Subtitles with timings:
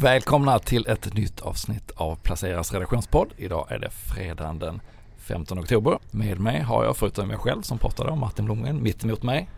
[0.00, 3.32] Välkomna till ett nytt avsnitt av Placeras redaktionspodd.
[3.36, 4.80] Idag är det fredagen den
[5.18, 5.98] 15 oktober.
[6.10, 9.48] Med mig har jag förutom mig själv som pratade om Martin Blomgren mitt emot mig.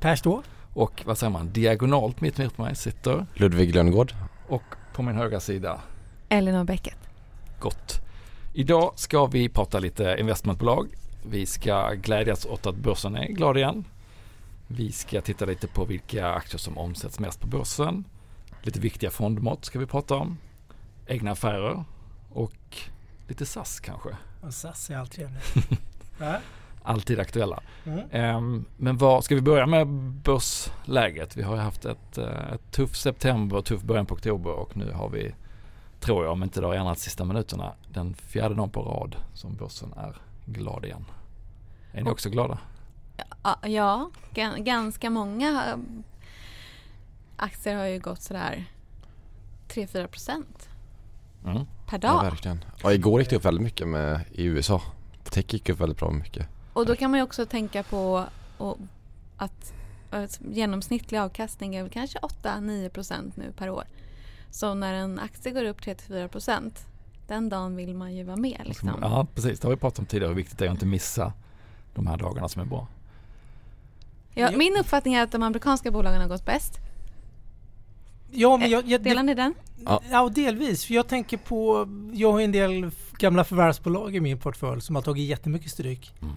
[0.00, 0.42] Per Ståhl.
[0.74, 4.12] Och vad säger man, diagonalt mitt emot mig sitter Ludvig Lönngård.
[4.48, 4.62] och
[4.94, 5.80] på min högra sida
[6.28, 6.98] Elinor Bäcket.
[7.60, 8.00] Gott.
[8.54, 10.88] Idag ska vi prata lite investmentbolag.
[11.30, 13.84] Vi ska glädjas åt att börsen är glad igen.
[14.66, 18.04] Vi ska titta lite på vilka aktier som omsätts mest på börsen.
[18.62, 20.38] Lite viktiga fondmått ska vi prata om.
[21.06, 21.84] Egna affärer
[22.30, 22.76] och
[23.28, 24.08] lite SAS kanske.
[24.40, 25.54] Och SAS är allt trevligt.
[26.18, 26.38] ja.
[26.82, 27.60] Alltid aktuella.
[27.84, 28.00] mm.
[28.10, 31.36] Ehm, men vad, ska vi börja med börsläget?
[31.36, 34.92] Vi har ju haft ett, eh, ett tuff september, tuff början på oktober och nu
[34.92, 35.34] har vi,
[36.00, 39.54] tror jag om inte det har ändrats sista minuterna, den fjärde dagen på rad som
[39.56, 40.16] börsen är
[40.46, 41.04] glad igen.
[41.92, 42.58] Är ni också glada?
[43.42, 45.78] Ja, ja gan- ganska många
[47.38, 48.64] aktier har ju gått sådär
[49.68, 50.68] 3-4 procent
[51.44, 51.56] Mm.
[51.86, 52.22] per Ja, dag.
[52.22, 52.64] verkligen.
[52.82, 54.82] Ja, igår gick det upp väldigt mycket med, i USA.
[55.30, 56.46] Tech gick upp väldigt bra mycket.
[56.72, 58.24] och då kan man ju också tänka på
[58.58, 58.78] och,
[59.36, 59.72] att
[60.10, 63.84] att genomsnittlig avkastning är väl kanske 8-9 procent nu per år.
[64.50, 66.86] Så när en aktie går upp 3-4 procent
[67.26, 68.60] den dagen vill man ju vara med.
[68.64, 68.90] Liksom.
[69.02, 71.32] Ja precis, det har vi pratat om tidigare hur viktigt det är att inte missa
[71.94, 72.86] de här dagarna som är bra.
[74.34, 76.78] Ja, min uppfattning är att de amerikanska bolagen har gått bäst.
[78.30, 79.54] Ja, men jag, jag, Delar ni den?
[79.84, 80.02] Ja.
[80.10, 80.84] ja, delvis.
[80.84, 85.02] För jag tänker på, jag har en del gamla förvärvsbolag i min portfölj som har
[85.02, 86.12] tagit jättemycket stryk.
[86.22, 86.34] Mm.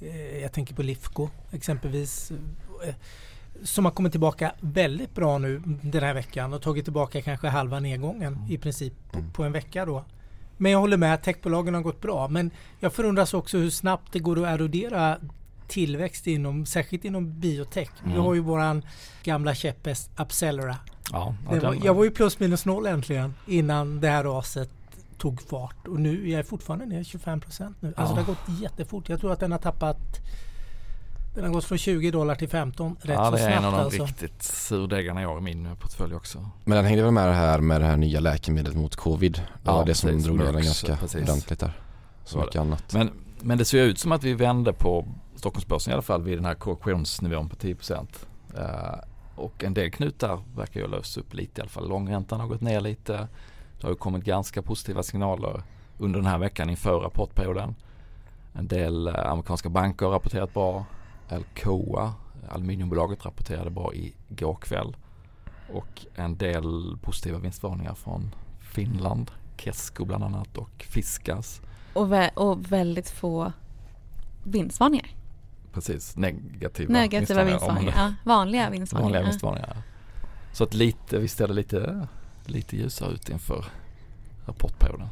[0.00, 2.30] Eh, Jag tänker på Lifco exempelvis.
[2.86, 2.94] eh,
[3.62, 7.80] Som har kommit tillbaka väldigt bra nu den här veckan och tagit tillbaka kanske halva
[7.80, 9.32] nedgången i princip på, Mm.
[9.32, 10.04] på en vecka då.
[10.56, 12.28] Men jag håller med, techbolagen har gått bra.
[12.28, 15.16] Men jag förundras också hur snabbt det går att erodera
[15.68, 17.88] tillväxt inom, särskilt inom biotech.
[18.04, 18.22] Vi Mm.
[18.22, 18.84] har ju våran
[19.22, 20.76] gamla käpphäst Upcellera.
[21.12, 24.70] Ja, ja, Det var, jag var ju plus minus noll äntligen innan det här raset
[25.18, 27.94] tog fart och nu jag är fortfarande ner 25 procent nu.
[27.96, 28.20] Alltså Ja.
[28.20, 29.08] det har gått jättefort.
[29.08, 29.98] Jag tror att den har tappat
[31.34, 33.64] den har gått från 20 dollar till 15 rätt ja, så det är snabbt en
[33.64, 34.04] av de alltså.
[34.04, 36.50] riktigt surdegarna i år i min portfölj också.
[36.64, 39.32] Men den hängde väl med det här med det här nya läkemedlet mot covid.
[39.34, 40.24] Det Ja, var det som precis.
[40.24, 41.22] drog ner den ganska precis.
[41.22, 41.72] ordentligt där.
[42.24, 42.92] Så mycket annat.
[42.94, 45.06] Men, men det ser ut som att vi vände på
[45.36, 48.26] Stockholmsbörsen i alla fall vid den här korrektionsnivån på 10 procent.
[48.56, 48.64] Eh,
[49.36, 51.88] och en del knutar verkar ju ha lösts upp lite i alla fall.
[51.88, 53.12] Långräntan har gått ner lite.
[53.12, 55.62] Det har ju kommit ganska positiva signaler
[55.98, 57.74] under den här veckan inför rapportperioden.
[58.52, 60.84] En del eh, amerikanska banker har rapporterat bra.
[61.28, 62.14] Alcoa,
[62.48, 64.96] aluminiumbolaget, rapporterade bra igår kväll.
[65.72, 71.60] Och en del positiva vinstvarningar från Finland, Kesko bland annat och Fiskas.
[71.94, 73.52] Och, vä- och väldigt få
[74.44, 75.06] vinstvarningar.
[75.74, 78.14] Precis, negativa, Negativa vinstvarningar, om vinstvarningar.
[78.24, 79.04] Ja, vanliga vinstvarningar.
[79.04, 79.26] Vanliga Ja.
[79.26, 79.76] vinstvarningar.
[80.52, 82.06] Så att lite, visst är det lite,
[82.44, 83.64] lite ljusare ut inför
[84.46, 85.08] rapportperioden.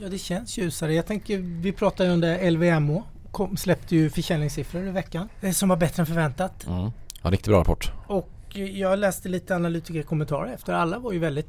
[0.00, 0.94] Ja det känns ljusare.
[0.94, 3.02] Jag tänker vi pratar ju under LVMH.
[3.32, 6.66] Kom, släppte ju försäljningssiffror i veckan som var bättre än förväntat.
[6.66, 6.90] Mm.
[7.22, 7.92] Ja, riktigt bra rapport.
[8.06, 8.28] Och
[8.66, 10.72] jag läste lite analytikerkommentarer efter.
[10.72, 11.48] Alla var ju väldigt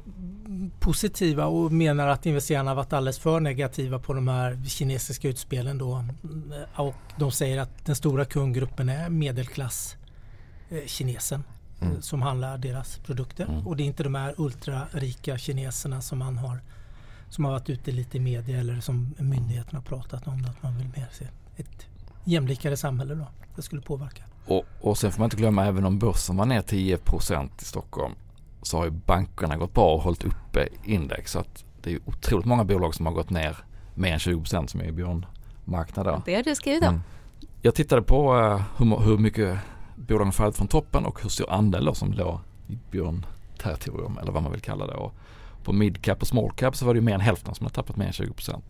[0.80, 6.04] positiva och menar att investerarna varit alldeles för negativa på de här kinesiska utspelen då.
[6.76, 9.96] Och de säger att den stora kundgruppen är medelklass
[10.70, 11.44] eh, kinesen
[11.80, 11.94] Mm.
[11.94, 13.44] eh, som handlar deras produkter.
[13.44, 13.66] Mm.
[13.66, 16.60] Och det är inte de här ultrarika kineserna som man har
[17.28, 20.44] som har varit ute lite i media eller som myndigheterna har pratat om.
[20.44, 21.86] Att man vill mer se ett
[22.24, 23.26] jämlikare samhälle då.
[23.56, 24.22] Det skulle påverka.
[24.46, 28.14] Och, och sen får man inte glömma, även om börsen var ner 10% i Stockholm
[28.62, 31.32] så har ju bankerna gått bra och hållit uppe index.
[31.32, 33.56] Så att det är ju otroligt många bolag som har gått ner
[33.94, 36.22] mer än 20% som är i björnmarknader.
[36.24, 36.88] Det har du skrivit om.
[36.88, 37.00] Mm.
[37.62, 39.58] Jag tittade på eh, hur, hur mycket
[39.96, 44.42] bolagen fallit från toppen och hur stor andel då som låg i björnterritorium eller vad
[44.42, 44.94] man vill kalla det.
[44.94, 45.14] Och
[45.64, 47.96] på midcap och small cap så var det ju mer än hälften som har tappat
[47.96, 48.60] mer än 20%.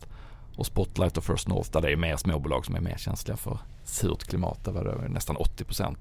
[0.61, 3.57] Och Spotlight och First North där det är mer småbolag som är mer känsliga för
[3.83, 4.65] surt klimat.
[4.65, 5.95] Där var det nästan 80%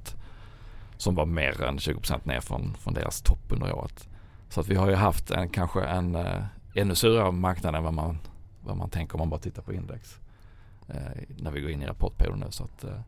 [0.96, 4.08] som var mer än 20% ner från, från deras topp under året.
[4.48, 6.44] Så att vi har ju haft en, kanske en eh,
[6.74, 8.18] ännu surare marknad än vad man,
[8.60, 10.18] vad man tänker om man bara tittar på index.
[10.88, 12.50] Eh, när vi går in i rapportperioden nu.
[12.50, 13.00] Så att, eh,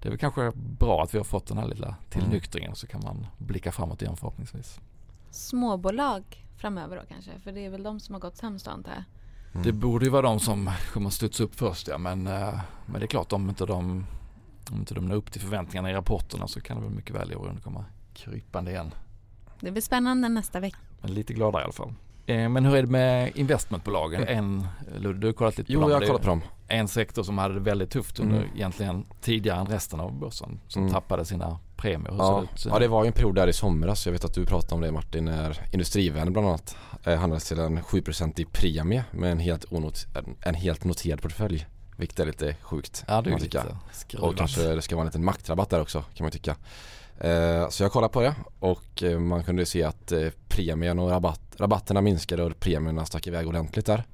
[0.00, 3.00] det är väl kanske bra att vi har fått den här lilla tillnyktringen så kan
[3.04, 4.80] man blicka framåt igen förhoppningsvis.
[5.30, 7.30] Småbolag framöver då kanske?
[7.40, 9.04] För det är väl de som har gått sämst antar jag.
[9.52, 9.62] Mm.
[9.66, 13.04] Det borde ju vara de som kommer studsa upp först ja men, eh, men det
[13.04, 14.06] är klart om inte de
[14.70, 17.32] om inte de når upp till förväntningarna i rapporterna så kan det väl mycket väl
[17.32, 18.94] i år komma krypande igen.
[19.60, 20.76] Det blir spännande nästa vecka.
[21.00, 21.92] Men lite gladare i alla fall.
[22.26, 24.28] Eh, Men hur är det med investmentbolagen?
[24.28, 24.66] En,
[24.98, 25.90] Ludde, du har kollat lite på Jo, dem.
[25.90, 26.40] jag har kollat på dem.
[26.70, 28.48] En sektor som hade det väldigt tufft under Mm.
[28.56, 30.94] egentligen tidigare än resten av börsen som Mm.
[30.94, 32.14] tappade sina premier.
[32.18, 34.46] Ja, det ja det var ju en period där i somras, jag vet att du
[34.46, 39.04] pratade om det Martin, när Industrivärden bland annat eh, handlades till en 7% i premie
[39.10, 41.66] med en helt, onot, en, en helt noterad portfölj.
[41.96, 43.04] Vilket är lite sjukt.
[43.08, 44.30] Ja det är lite skruvat.
[44.30, 46.56] Och kanske det ska vara en liten maktrabatt där också kan man tycka.
[47.18, 51.10] Eh, så jag kollade på det och eh, man kunde se att eh, premien och
[51.10, 54.04] rabatt, rabatterna minskade och premierna stack iväg ordentligt där.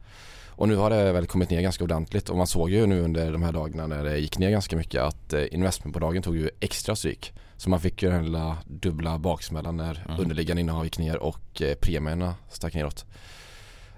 [0.57, 3.33] Och nu har det väl kommit ner ganska ordentligt och man såg ju nu under
[3.33, 6.97] de här dagarna när det gick ner ganska mycket att eh, investmentbolagen tog ju extra
[6.97, 7.33] stryk.
[7.57, 10.21] Så man fick ju den lilla dubbla baksmällan när Mm.
[10.21, 13.05] underliggande innehav gick ner och eh, premierna stack neråt.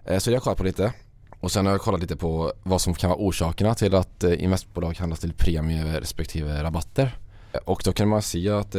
[0.04, 0.92] Eh, så det har jag kollat på lite.
[1.40, 4.96] Och sen har jag kollat lite på vad som kan vara orsakerna till att investbolag
[4.98, 7.16] handlas till premie respektive rabatter.
[7.64, 8.76] Och då kan man se att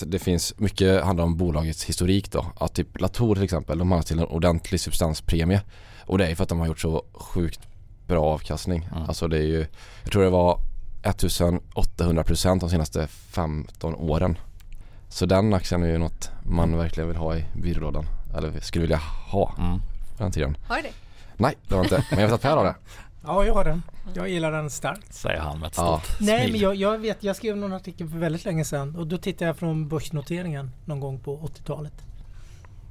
[0.00, 2.46] det, det finns mycket handlar om bolagets historik då.
[2.56, 5.60] Att typ Latour till exempel, de handlas till en ordentlig substanspremie.
[6.06, 7.60] Och det är för att de har gjort så sjukt
[8.06, 8.88] bra avkastning.
[8.92, 9.02] Mm.
[9.08, 9.66] Alltså det är ju,
[10.02, 10.58] jag tror det var
[11.02, 14.38] 1800% de senaste 15 åren.
[15.08, 18.06] Så den aktien är ju något man verkligen vill ha i byrålådan.
[18.36, 19.00] Eller skulle vilja
[19.30, 19.78] ha Mm.
[20.16, 20.56] på den tiden.
[20.68, 20.92] Har du det?
[21.36, 22.04] Nej, det var inte.
[22.10, 22.74] Men jag vet att Per har det.
[23.24, 23.82] Ja, jag har den.
[24.14, 25.14] Jag gillar den starkt.
[25.14, 26.00] Säger han med ett Ja.
[26.04, 26.52] stort Nej, smil.
[26.52, 29.44] men jag, jag vet, jag skrev någon artikel för väldigt länge sedan och då tittade
[29.44, 31.92] jag från börsnoteringen någon gång på 80-talet.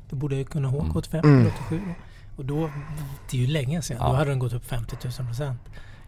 [0.09, 0.97] Det borde jag kunna ihåg, Mm.
[0.97, 1.39] 85 Mm.
[1.41, 1.93] eller 87 då.
[2.37, 2.69] Och då,
[3.31, 4.07] det är ju länge sedan, Ja.
[4.07, 5.59] då hade den gått upp 50 000 procent.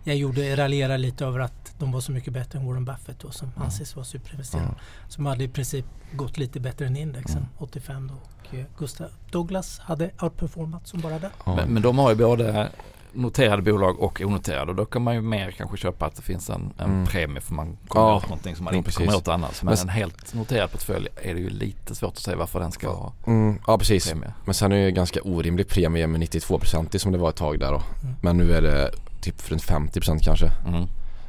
[0.04, 3.32] Jag gjorde, raljerade lite över att de var så mycket bättre än Warren Buffett då,
[3.32, 3.62] som Mm.
[3.62, 4.64] anses vara superinvesterare.
[4.66, 4.76] Mm.
[5.10, 7.50] Som hade i princip gått lite bättre än indexen, Mm.
[7.58, 8.14] 85 då.
[8.50, 11.30] Och eh, Gustav Douglas hade outperformat som bara det.
[11.46, 11.56] Ja.
[11.56, 12.70] Men, men de har ju både
[13.14, 16.50] noterade bolag och onoterade och då kan man ju mer kanske köpa att det finns
[16.50, 17.06] en, en Mm.
[17.06, 19.06] premie för man kommer Ja, åt någonting som man jo, inte precis.
[19.06, 19.64] kommer åt annars.
[19.64, 22.72] Men, Men en helt noterad portfölj är det ju lite svårt att säga varför den
[22.72, 24.08] ska ha Mm, ja precis.
[24.10, 24.34] premie.
[24.46, 27.60] Men sen är det ju ganska orimlig premie med 92% som det var ett tag
[27.60, 27.82] där då.
[28.04, 28.16] Mm.
[28.22, 30.52] Men nu är det typ runt 50% kanske.
[30.68, 30.88] Mm.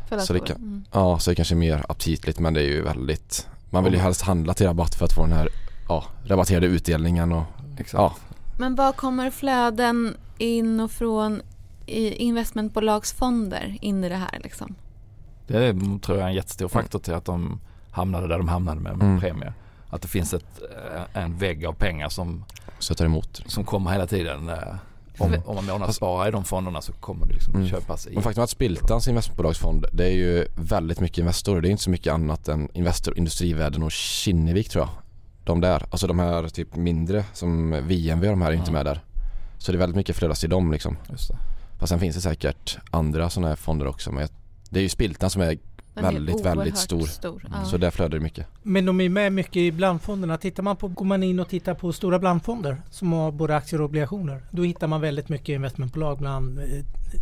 [0.08, 0.84] För Så det kan- Mm.
[0.92, 3.98] Ja, så det kanske är mer aptitligt men det är ju väldigt Man vill ju
[3.98, 5.48] helst handla till rabatt för att få den här
[5.88, 7.44] ja, rabatterade utdelningen och
[7.78, 7.92] Exakt.
[7.94, 8.14] ja.
[8.58, 11.42] Men var kommer flöden in och från
[11.86, 14.74] investmentbolagsfonder in i det här liksom?
[15.46, 17.60] Det är, tror jag är en jättestor faktor till att de
[17.90, 19.20] hamnade där de hamnade med, med Mm.
[19.20, 19.52] premie.
[19.90, 20.62] Att det finns ett,
[20.94, 22.44] eh, en vägg av pengar som,
[23.00, 23.42] emot.
[23.46, 24.48] som kommer hela tiden.
[24.48, 24.56] eh,
[25.18, 27.68] Om, om man månadssparar i de fonderna så kommer det liksom Mm.
[27.68, 28.14] köpas i.
[28.14, 31.60] Men faktum är att Spiltans investmentbolagsfond det är ju väldigt mycket Investor.
[31.60, 34.90] Det är inte så mycket annat än Investor, Industrivärden och Kinnevik tror jag.
[35.44, 38.72] De där, alltså de här typ mindre som VNV de här är inte Mm.
[38.72, 39.00] med där.
[39.58, 40.96] Så det är väldigt mycket flödas till dem liksom.
[41.10, 41.36] Just det.
[41.84, 44.28] Fast sen finns det säkert andra sådana här fonder också men
[44.70, 45.46] det är ju Spiltan som är
[45.94, 47.06] Den är Väldigt, oerhört väldigt stor.
[47.06, 47.46] stor.
[47.52, 47.64] Ja.
[47.64, 48.46] Så där flödar det mycket.
[48.62, 50.36] Men de är med mycket i blandfonderna.
[50.38, 53.80] Tittar man på, går man in och tittar på stora blandfonder som har både aktier
[53.80, 54.42] och obligationer.
[54.50, 56.64] Då hittar man väldigt mycket investmentbolag bland eh,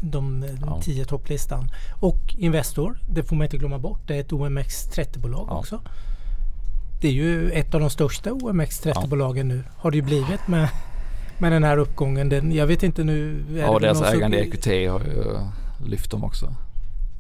[0.03, 0.81] de eh, Ja.
[0.83, 1.65] tio topplistan.
[2.01, 4.01] Och Investor, det får man inte glömma bort.
[4.09, 5.59] Det är ett OMX30-bolag Ja.
[5.59, 5.81] också.
[7.01, 9.65] Det är ju ett av de största OMX30-bolagen nu.
[9.77, 10.69] Har det ju blivit med,
[11.43, 12.29] med den här uppgången.
[12.29, 13.45] Den, jag vet inte nu.
[13.55, 15.39] är Ja, deras ägande i EQT har ju
[15.87, 16.55] lyft dem också.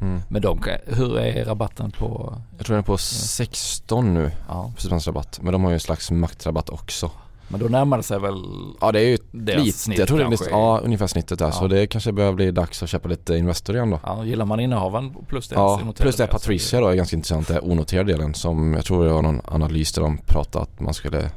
[0.01, 0.21] Mm.
[0.29, 2.35] Men de, hur är rabatten på?
[2.57, 5.41] Jag tror den är på 16 nu, Ja, substansrabatt.
[5.43, 7.11] Men de har ju en slags maktrabatt också.
[7.49, 8.35] men då närmar det sig väl
[8.81, 11.47] Ja det är ju lite, snitt jag tror det är lite, ja ungefär snittet där.
[11.47, 11.53] Ja.
[11.53, 14.01] Så det kanske börjar bli dags att köpa lite Investor igen då.
[14.03, 17.61] Ja, gillar man innehaven plus det Ja, plus det Patricia då är ganska intressant, det
[17.61, 21.31] onoterade delen som jag tror det var någon analys där de pratade att man skulle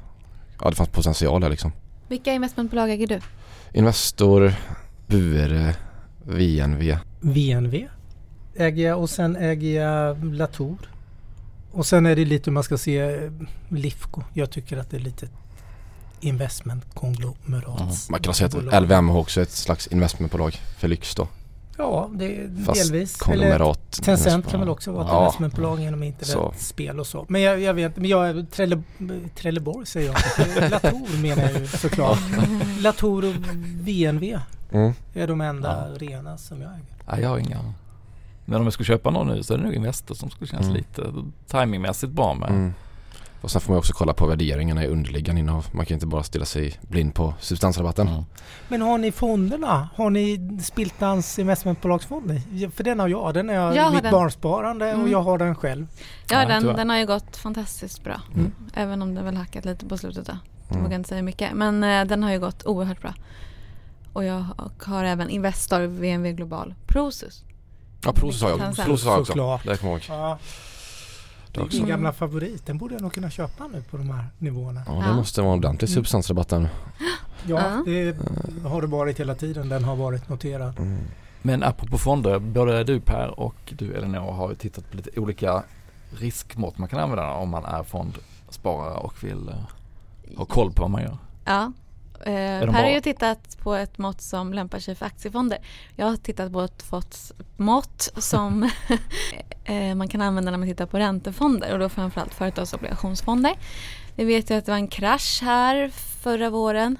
[0.62, 1.72] Ja det fanns potential där liksom.
[2.08, 3.20] Vilka investmentbolag äger du?
[3.74, 4.54] Investor,
[5.08, 5.76] Bure,
[6.24, 6.98] VNV.
[7.20, 7.88] VNV
[8.56, 10.78] äger jag och sen äger jag Latour.
[11.72, 13.32] Och sen är det lite hur man ska se eh,
[13.70, 14.22] Lifco.
[14.34, 15.28] Jag tycker att det är lite
[16.20, 17.82] investmentkonglomerat.
[17.82, 17.94] Mm.
[18.10, 21.28] Man kan säga att LVM har också ett slags investmentbolag för lyx då.
[21.78, 23.22] Ja, det är Fast delvis.
[23.22, 23.92] Eller Konglomerat.
[23.92, 25.20] Tencent kan väl också vara ett Ja.
[25.20, 27.26] investmentbolag genom internetspel och så.
[27.30, 28.82] Men jag, jag vet men jag, Trelle,
[29.36, 30.70] Trelleborg säger jag.
[30.72, 32.20] Latour menar jag ju såklart.
[32.80, 33.36] Latour och
[33.82, 34.40] VNV
[34.72, 34.94] Mm.
[35.14, 35.98] är de enda Ja.
[36.08, 36.86] rena som jag äger.
[37.12, 37.74] Nej, jag har inga.
[38.46, 40.66] Men om jag skulle köpa någon nu så är det nog Investor som skulle kännas
[40.66, 40.78] Mm.
[40.78, 41.02] lite
[41.48, 42.50] timingmässigt bra med.
[42.50, 42.74] Mm.
[43.46, 45.66] Och sen får man också kolla på värderingarna i underliggande innehav.
[45.72, 48.08] Man kan inte bara stilla sig blind på substansrabatten.
[48.08, 48.24] Mm.
[48.68, 49.90] Men har ni fonderna?
[49.96, 52.42] Har ni Spiltans investmentbolagsfond?
[52.52, 53.34] Ja, För den har jag.
[53.34, 54.12] Den är Jag mitt den.
[54.12, 55.12] barnsparande och Mm.
[55.12, 55.88] jag har den själv.
[56.30, 56.76] Ja, Nej, den, tyvärr.
[56.78, 58.22] den har ju gått fantastiskt bra.
[58.36, 58.52] Mm.
[58.74, 60.38] Även om det väl hackat lite på slutet då.
[60.68, 60.84] Jag Mm.
[60.84, 61.54] vågar inte säga mycket.
[61.54, 63.14] Men eh, den har ju gått oerhört bra.
[64.14, 67.44] Och jag och har även Investor, VNV Global, Prosus.
[68.04, 68.60] Ja, Prosus har jag.
[68.76, 69.32] Prosus har jag också.
[69.32, 69.66] Såklart.
[69.66, 70.20] Det kommer jag ihåg.
[70.20, 70.38] Ja,
[71.56, 71.78] Det också.
[71.78, 72.66] min gamla favorit.
[72.66, 74.82] Den borde jag nog kunna köpa nu på de här nivåerna.
[74.88, 75.14] Ja, det Ja.
[75.16, 75.96] måste vara ordentlig Mm.
[75.96, 76.70] substansrabatt där nu.
[77.48, 78.18] Ja, det
[78.64, 79.70] har det varit hela tiden.
[79.70, 80.80] Den har varit noterad.
[80.80, 80.98] Mm.
[81.42, 85.64] Men apropå fonder, både du Per och du Elinor har ju tittat på lite olika
[86.20, 90.92] riskmått man kan använda om man är fondsparare och vill eh, ha koll på vad
[90.92, 91.18] man gör.
[91.46, 91.72] Ja.
[92.22, 95.58] Eh, per har ju tittat på ett mått som lämpar sig för aktiefonder.
[95.96, 96.84] Jag har tittat på ett
[97.58, 98.64] mått som
[99.66, 103.54] eh, man kan använda när man tittar på räntefonder och då framförallt företagsobligationsfonder.
[104.16, 105.90] Vi vet ju att det var en krasch här
[106.24, 106.98] förra våren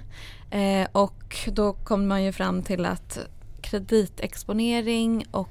[0.52, 3.20] eh, och då kom man ju fram till att
[3.62, 5.50] kreditexponering och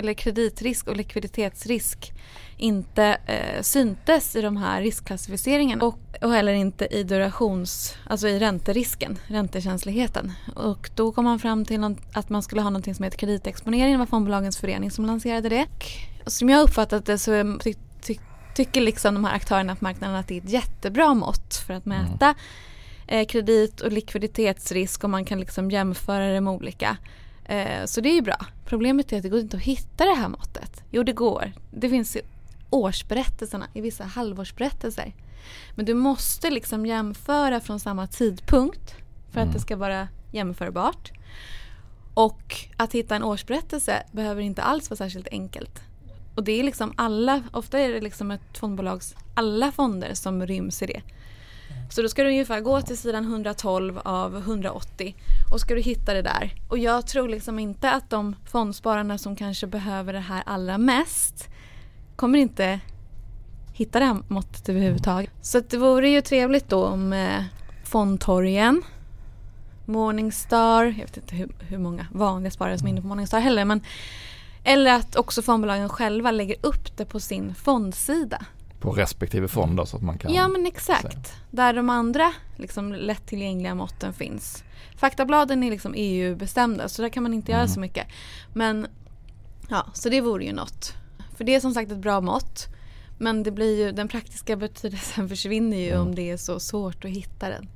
[0.00, 2.12] eller kreditrisk och likviditetsrisk
[2.56, 8.38] inte eh, syntes i de här riskklassificeringarna och, och heller inte i durations, alltså i
[8.38, 10.32] ränterisken, räntekänsligheten.
[10.54, 13.92] Och då kom man fram till någon, att man skulle ha något som heter kreditexponering,
[13.92, 15.66] det var fondbolagens förening som lanserade det.
[16.24, 18.16] Och som jag uppfattat det så ty, ty,
[18.54, 21.86] tycker liksom de här aktörerna på marknaden att det är ett jättebra mått för att
[21.86, 22.34] mäta
[23.06, 26.96] eh, kredit och likviditetsrisk och man kan liksom jämföra det med olika.
[27.48, 28.46] Eh, så det är ju bra.
[28.64, 30.82] Problemet är att det går inte att hitta det här måttet.
[30.90, 31.52] Jo, det går.
[31.70, 32.20] Det finns i
[32.70, 35.12] årsberättelserna, i vissa halvårsberättelser.
[35.74, 38.94] Men du måste liksom jämföra från samma tidpunkt
[39.30, 39.48] för Mm.
[39.48, 41.12] att det ska vara jämförbart.
[42.14, 45.80] Och att hitta en årsberättelse behöver inte alls vara särskilt enkelt.
[46.34, 50.82] Och det är liksom alla, ofta är det liksom ett fondbolags alla fonder som ryms
[50.82, 51.02] i det.
[51.90, 55.14] Så då ska du ungefär gå till sidan 112 av 180
[55.52, 56.54] och ska du hitta det där.
[56.68, 61.48] Och jag tror liksom inte att de fondspararna som kanske behöver det här allra mest
[62.16, 62.80] kommer inte
[63.72, 65.30] hitta det här måttet överhuvudtaget.
[65.42, 67.44] Så det vore ju trevligt då om eh,
[67.84, 68.82] fondtorgen,
[69.84, 73.64] Morningstar, jag vet inte hur, hur många vanliga sparare som är inne på Morningstar heller,
[73.64, 73.80] men
[74.64, 78.46] eller att också fondbolagen själva lägger upp det på sin fondsida.
[78.86, 81.34] På respektive fond då så att man kan Ja men exakt.
[81.50, 84.64] Där de andra liksom, lättillgängliga måtten finns.
[84.96, 87.74] Faktabladen är liksom EU-bestämda så där kan man inte göra Mm.
[87.74, 88.06] så mycket.
[88.54, 88.86] Men
[89.68, 90.92] ja, så det vore ju något.
[91.36, 92.66] För det är som sagt ett bra mått.
[93.18, 96.00] Men det blir ju, den praktiska betydelsen försvinner ju Mm.
[96.02, 97.68] om det är så svårt att hitta den.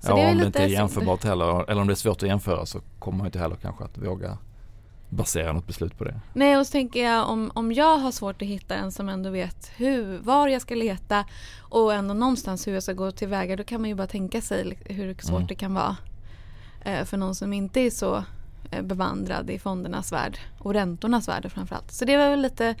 [0.00, 2.28] Så ja, är om det inte är jämförbart heller eller om det är svårt att
[2.28, 4.38] jämföra så kommer man inte heller kanske att våga
[5.10, 6.20] basera något beslut på det.
[6.32, 9.30] Nej och så tänker jag om, om jag har svårt att hitta en som ändå
[9.30, 11.24] vet hur, var jag ska leta
[11.60, 14.78] och ändå någonstans hur jag ska gå tillväga då kan man ju bara tänka sig
[14.84, 15.46] hur svårt Mm.
[15.46, 15.96] det kan vara
[16.84, 18.24] eh, för någon som inte är så
[18.70, 21.92] eh, bevandrad i fondernas värld och räntornas värld framförallt.
[21.92, 22.74] Så det var väl lite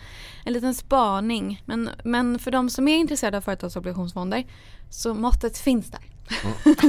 [0.44, 1.62] en liten spaning.
[1.64, 4.44] Men, men för de som är intresserade av företagsobligationsfonder
[4.90, 6.00] så måttet finns där.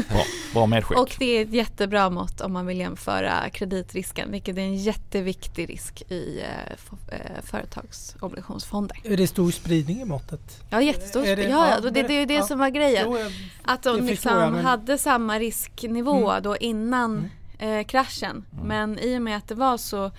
[0.10, 0.98] Bra, bra medskick.
[0.98, 5.70] Och det är ett jättebra mått om man vill jämföra kreditrisken, vilket är en jätteviktig
[5.70, 8.98] risk i eh, eh, företagsobligationsfonder.
[9.04, 10.64] Är det stor spridning i måttet?
[10.70, 11.22] Ja, jättestor.
[11.24, 12.44] Det- ja, ja, det, det är ju det ja.
[12.44, 13.04] som var grejen.
[13.08, 13.32] Jo, jag-
[13.64, 16.44] Att de liksom jag, men- hade samma risknivå Mm.
[16.44, 17.30] då innan
[17.60, 18.46] eh, kraschen.
[18.54, 18.68] Mm.
[18.68, 20.12] Men i och med att det var så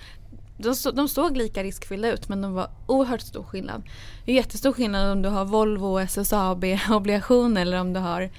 [0.57, 3.83] de, så, de såg lika riskfyllda ut men de var oerhört stor skillnad.
[4.25, 8.29] Det är jättestor skillnad om du har Volvo och SSAB-obligation eller om du har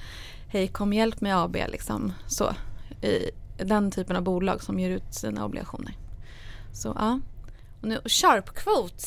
[0.55, 2.55] Hej kom hjälp mig AB liksom så.
[3.03, 5.97] I den typen av bolag som ger ut sina obligationer.
[6.73, 7.21] Så ja.
[7.81, 9.05] Och nu Sharp Quote.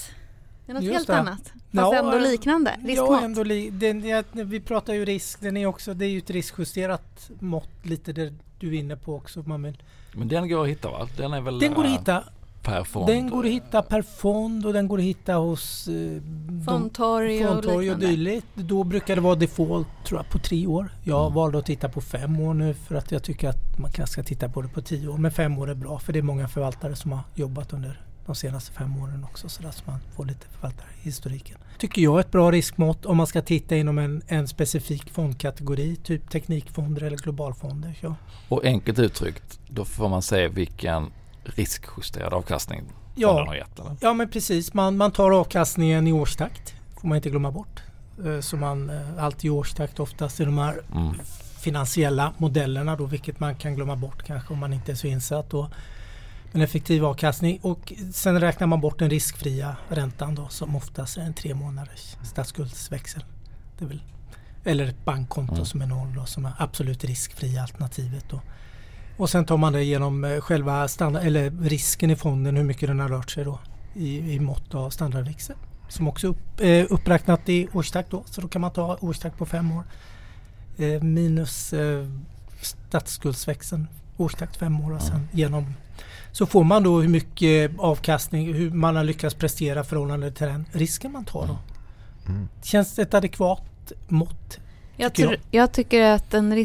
[0.66, 1.18] Det är något Just helt det.
[1.18, 1.42] annat.
[1.44, 2.76] Fast Ja, ändå eh, liknande.
[2.84, 3.24] Ja, Riskmått.
[3.24, 6.30] ändå li, den, ja, vi pratar ju risk, den är också, det är ju ett
[6.30, 9.44] riskjusterat mått lite det du är inne på också.
[9.46, 9.84] Man vill.
[10.14, 11.08] Men den går att hitta va?
[11.18, 12.24] Den är väl Den går att eh, hitta,
[12.68, 13.08] per fond?
[13.08, 16.22] den går att hitta per fond och den går att hitta hos eh,
[16.66, 18.48] Fondtorg och fondtorg och dylikt.
[18.56, 20.90] Då brukar det vara default tror jag på tre år.
[21.04, 21.34] Jag Mm.
[21.34, 24.24] valde att titta på fem år nu för att jag tycker att man kanske ska
[24.24, 25.18] titta på det på tio år.
[25.18, 28.36] Men fem år är bra för det är många förvaltare som har jobbat under de
[28.36, 31.58] senaste fem åren också så så man får lite förvaltarhistoriken.
[31.78, 35.96] Tycker jag är ett bra riskmått om man ska titta inom en, en specifik fondkategori,
[35.96, 37.98] typ teknikfonder eller globalfonder.
[38.02, 38.16] Ja.
[38.50, 41.12] Och enkelt uttryckt, då får man se vilken
[41.56, 42.84] riskjusterad avkastning
[43.16, 43.46] Ja.
[43.46, 43.80] har gett.
[43.80, 43.98] Eller?
[44.02, 46.74] Ja men precis, man, man tar avkastningen i årstakt.
[47.02, 47.82] får man inte glömma bort.
[48.26, 51.14] Eh, Så man eh, alltid i årstakt oftast i de här Mm.
[51.60, 55.50] finansiella modellerna då, vilket man kan glömma bort kanske om man inte är så insatt
[55.50, 55.70] då.
[56.52, 61.22] En effektiv avkastning och sen räknar man bort den riskfria räntan då som oftast är
[61.22, 63.24] en tre månaders statsskuldsväxel.
[63.80, 64.02] Det är väl,
[64.64, 65.66] eller ett bankkonto Mm.
[65.66, 68.42] som är noll då, som är absolut riskfria alternativet då.
[69.18, 72.90] Och sen tar man det genom eh, själva standard, eller risken i fonden, hur mycket
[72.90, 73.60] den har rört sig då
[73.94, 75.56] i, i mått av standardväxel.
[75.90, 79.38] Som också är upp, eh, uppräknat i årstakt då, så då kan man ta årstakt
[79.38, 79.84] på fem år.
[80.78, 82.06] Eh, minus eh,
[82.62, 85.74] statsskuldsväxeln, årstakt fem år och sen genom
[86.32, 90.66] så får man då hur mycket avkastning, hur man har lyckats prestera förhållande till den
[90.72, 91.58] risken man tar då.
[92.28, 92.48] Mm.
[92.62, 94.58] Känns det ett adekvat mått?
[94.98, 96.56] Jag, tycker tror, jag tycker att en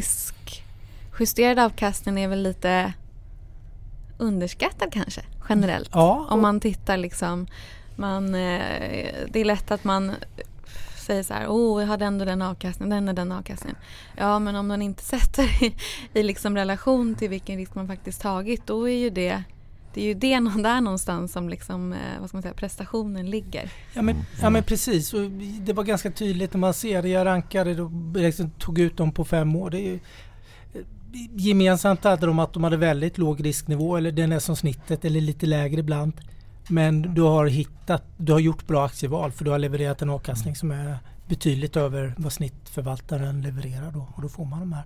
[1.13, 2.93] riskjusterad avkastning är väl lite
[4.17, 5.89] underskattad kanske generellt.
[5.93, 7.47] Ja, Om man tittar liksom,
[7.95, 8.61] man, eh,
[9.27, 10.11] det är lätt att man
[10.97, 13.77] säger så här, åh jag hade ändå den avkastningen, den och den avkastningen.
[14.17, 15.75] Ja men om man inte sätter i,
[16.13, 19.43] i liksom relation till vilken risk man faktiskt tagit då är ju det
[19.93, 23.69] det är ju det där någonstans som liksom, eh, vad ska man säga, prestationen ligger.
[23.93, 27.09] Ja men, ja men precis, och det var ganska tydligt när man ser det.
[27.09, 29.69] Jag rankade och liksom tog ut dem på fem år.
[29.69, 29.99] Det är ju,
[31.35, 35.21] gemensamt hade de att de hade väldigt låg risknivå eller den är som snittet eller
[35.21, 36.13] lite lägre ibland.
[36.67, 40.55] Men du har hittat, du har gjort bra aktieval för du har levererat en avkastning
[40.55, 44.83] som är betydligt över vad snittförvaltaren levererar då och då får man de här.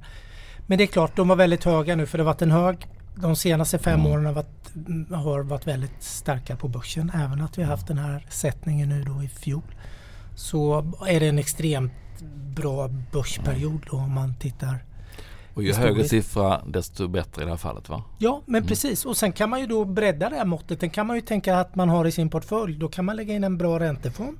[0.67, 2.88] Men det är klart, de var väldigt höga nu för det har varit en hög
[3.22, 4.12] de senaste fem Mm.
[4.12, 4.72] åren har varit,
[5.12, 7.12] har varit väldigt starka på börsen.
[7.15, 9.75] Även att vi har haft den här sättningen nu då i fjol.
[10.36, 11.93] Så är det en extremt
[12.55, 14.84] bra börsperiod då om man tittar.
[15.57, 18.03] Och ju högre siffra desto bättre i det här fallet va?
[18.17, 18.67] Ja men Mm.
[18.67, 20.79] precis och sen kan man ju då bredda det här måttet.
[20.79, 22.75] Den kan man ju tänka att man har i sin portfölj.
[22.77, 24.37] Då kan man lägga in en bra räntefond.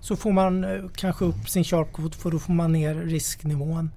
[0.00, 3.90] Så får man eh, kanske upp sin sharpkvot för då får man ner risknivån.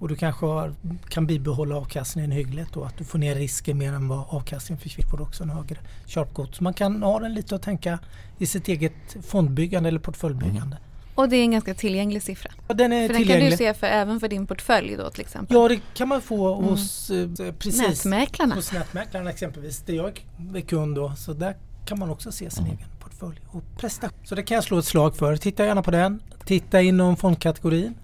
[0.00, 0.74] Och du kanske har,
[1.08, 5.10] kan bibehålla avkastningen hyggligt och att du får ner risken mer än vad avkastningen försvinner.
[5.10, 6.54] Får också en högre sharpkvot.
[6.54, 7.98] Så man kan ha den lite att tänka
[8.38, 10.76] i sitt eget fondbyggande eller portföljbyggande.
[11.14, 12.50] Och det är en ganska tillgänglig siffra.
[12.68, 13.52] Ja, den är För den kan tillgänglig.
[13.52, 15.56] du se för, även för din portfölj då till exempel.
[15.56, 16.68] Ja det kan man få Mm.
[16.70, 18.04] hos eh, precis.
[18.04, 18.54] Nätmäklarna.
[18.54, 21.12] Hos nätmäklaren exempelvis, där jag är kund då.
[21.16, 22.76] Så där kan man också se sin Mm.
[22.76, 24.18] egen portfölj och prestation.
[24.24, 25.36] Så det kan jag slå ett slag för.
[25.36, 26.22] Titta gärna på den.
[26.44, 27.94] Titta inom fondkategorin.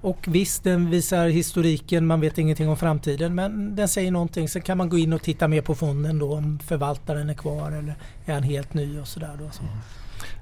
[0.00, 4.48] Och visst, den visar historiken, man vet ingenting om framtiden men den säger någonting.
[4.48, 7.72] Sen kan man gå in och titta mer på fonden då om förvaltaren är kvar
[7.72, 7.94] eller
[8.26, 9.50] är han helt ny och sådär då.
[9.50, 9.62] Så.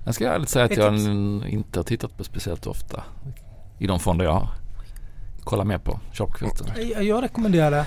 [0.04, 0.94] Jag ska ärligt säga att jag
[1.48, 3.02] inte har tittat på speciellt ofta
[3.78, 4.48] i de fonder jag har.
[5.44, 6.66] Kolla mer på köpkvoten.
[6.90, 7.86] Jag, jag rekommenderar det.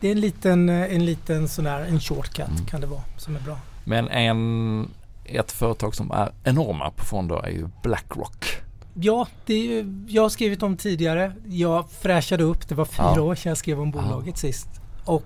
[0.00, 2.66] Det är en liten, eh, en liten sån där, en shortcut Mm.
[2.66, 3.58] kan det vara som är bra.
[3.84, 4.90] Men en,
[5.24, 8.46] ett företag som är enorma på fonder är ju Blackrock.
[8.94, 11.32] Ja, det ju- jag har skrivit om tidigare.
[11.46, 13.20] Jag fräschade upp, det var fyra Ja.
[13.22, 14.68] år sedan jag skrev om bolaget sist.
[15.04, 15.22] Och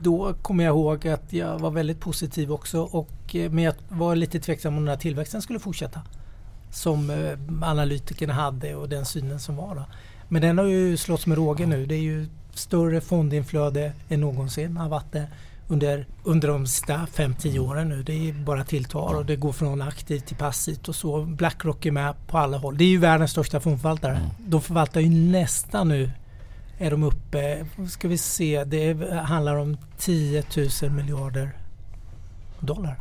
[0.00, 2.80] då kommer jag ihåg att jag var väldigt positiv också.
[2.80, 6.00] Och, eh, men jag var lite tveksam om den här tillväxten skulle fortsätta.
[6.70, 9.74] Som eh, analytikerna hade och den synen som var.
[9.74, 9.84] Då.
[10.28, 11.86] Men den har ju slått med råge nu.
[11.86, 15.26] Det är ju större fondinflöde än någonsin har varit det
[15.68, 18.02] under, under de sista 5-10 åren nu.
[18.02, 21.22] Det är bara tilltar och det går från aktivt till passivt och så.
[21.22, 22.78] Blackrock är med på alla håll.
[22.78, 24.16] Det är ju världens största fondförvaltare.
[24.16, 24.28] Mm.
[24.38, 26.10] De förvaltar ju nästan nu
[26.86, 30.42] är de uppe, ska vi se, det handlar om 10
[30.82, 31.56] 000 miljarder
[32.60, 32.98] dollar.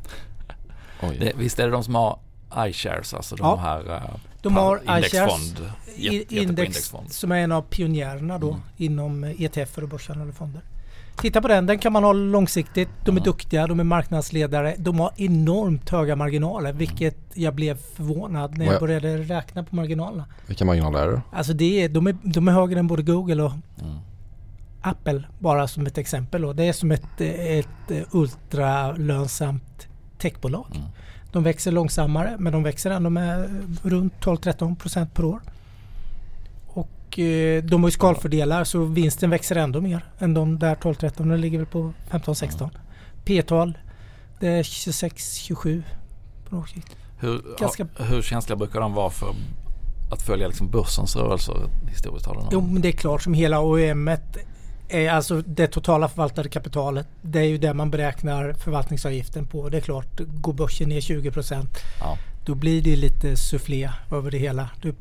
[1.02, 1.18] Oj.
[1.20, 2.20] Det, visst är det de som har
[2.68, 3.56] iShares, alltså de Ja.
[3.56, 5.60] här uh, De har iShares, indexfond.
[5.96, 7.12] i- Jätte, jättebra index indexfond.
[7.12, 8.62] som är en av pionjärerna då Mm.
[8.78, 10.62] inom eh, ETF och börshandlade fonder.
[11.18, 12.90] Titta på den, den kan man ha långsiktigt.
[13.06, 13.24] De är Ja.
[13.26, 14.76] duktiga, de är marknadsledare.
[14.78, 20.26] De har enormt höga marginaler vilket jag blev förvånad när jag började räkna på marginalerna.
[20.48, 21.22] Vilka marginaler är det?
[21.32, 23.96] Alltså det är, de, är, de är högre än både Google och Mm.
[24.82, 26.42] Apple bara som ett exempel.
[26.42, 26.54] Då.
[26.54, 30.66] Det är som ett, ett eh, ultralönsamt techbolag.
[30.76, 30.88] Mm.
[31.32, 33.50] De växer långsammare men de växer ändå med
[33.84, 35.42] runt 12-13 procent per år.
[37.14, 41.12] Och eh, de har ju skalfördelar så vinsten växer ändå mer än de där 12-13.
[41.30, 42.70] Den ligger väl på 15-16.
[43.26, 43.78] P-tal
[44.40, 45.84] det är 26-27
[46.50, 46.96] på något sikt.
[47.20, 49.36] Hur, Ganska- hur känsliga brukar de vara för
[50.12, 51.56] att följa liksom börsens rörelser
[51.90, 52.28] historiskt?
[52.28, 54.10] Någon- Jo men det är klart som hela OEM
[54.90, 57.08] är alltså det totala förvaltade kapitalet.
[57.22, 59.70] Det är ju det man beräknar förvaltningsavgiften på.
[59.70, 61.32] Det är klart, går börsen ner 20
[62.00, 62.18] Ja.
[62.46, 64.70] då blir det lite sufflé över det hela.
[64.82, 64.96] Du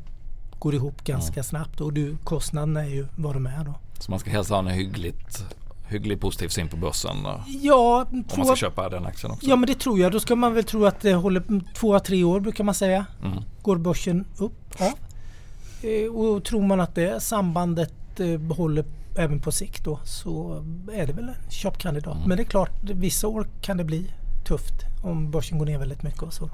[0.63, 3.73] går ihop ganska snabbt och du, kostnaden är ju vad de är då.
[3.99, 5.45] Så man ska helst ha en hyggligt,
[5.87, 7.15] hygglig positiv syn på börsen
[7.61, 9.45] Ja, om man ska köpa den aktien också.
[9.49, 10.11] ja men det tror jag.
[10.11, 11.43] Då ska man väl tro att det håller
[11.75, 13.05] två, tre år brukar man säga.
[13.23, 13.37] Mm.
[13.61, 14.53] Går börsen upp?
[14.79, 14.93] Ja.
[15.89, 18.85] Eh, Och tror man att det sambandet eh, håller
[19.17, 22.15] även på sikt då så är det väl en köpkandidat.
[22.15, 22.27] Mm.
[22.27, 24.11] Men det är klart, vissa år kan det bli
[24.45, 24.73] tufft
[25.03, 26.49] om börsen går ner väldigt mycket och så.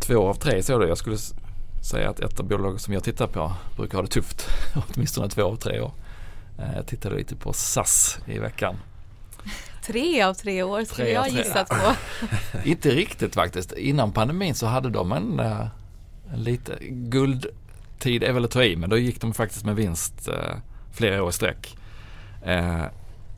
[0.00, 0.88] Två av tre så det.
[0.88, 1.16] Jag skulle
[1.84, 4.46] säga att ett av bolagen som jag tittar på brukar ha det tufft.
[4.94, 5.92] Åtminstone två av tre år.
[6.58, 8.76] Eh, Jag tittade lite på SAS i veckan.
[9.86, 11.38] Tre av tre år skulle Tre jag tre.
[11.38, 11.94] gissat på.
[12.64, 13.72] Inte riktigt faktiskt.
[13.72, 15.66] Innan pandemin så hade de en, eh,
[16.32, 20.28] en lite guldtid är väl att ta i men då gick de faktiskt med vinst
[20.28, 20.54] eh,
[20.92, 21.76] flera år i sträck.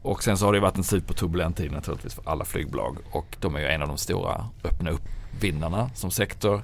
[0.03, 3.55] Och sen så har det varit en superturbulent tid naturligtvis för alla flygbolag och de
[3.57, 6.63] är ju en av de stora öppna upp-vinnarna som sektor.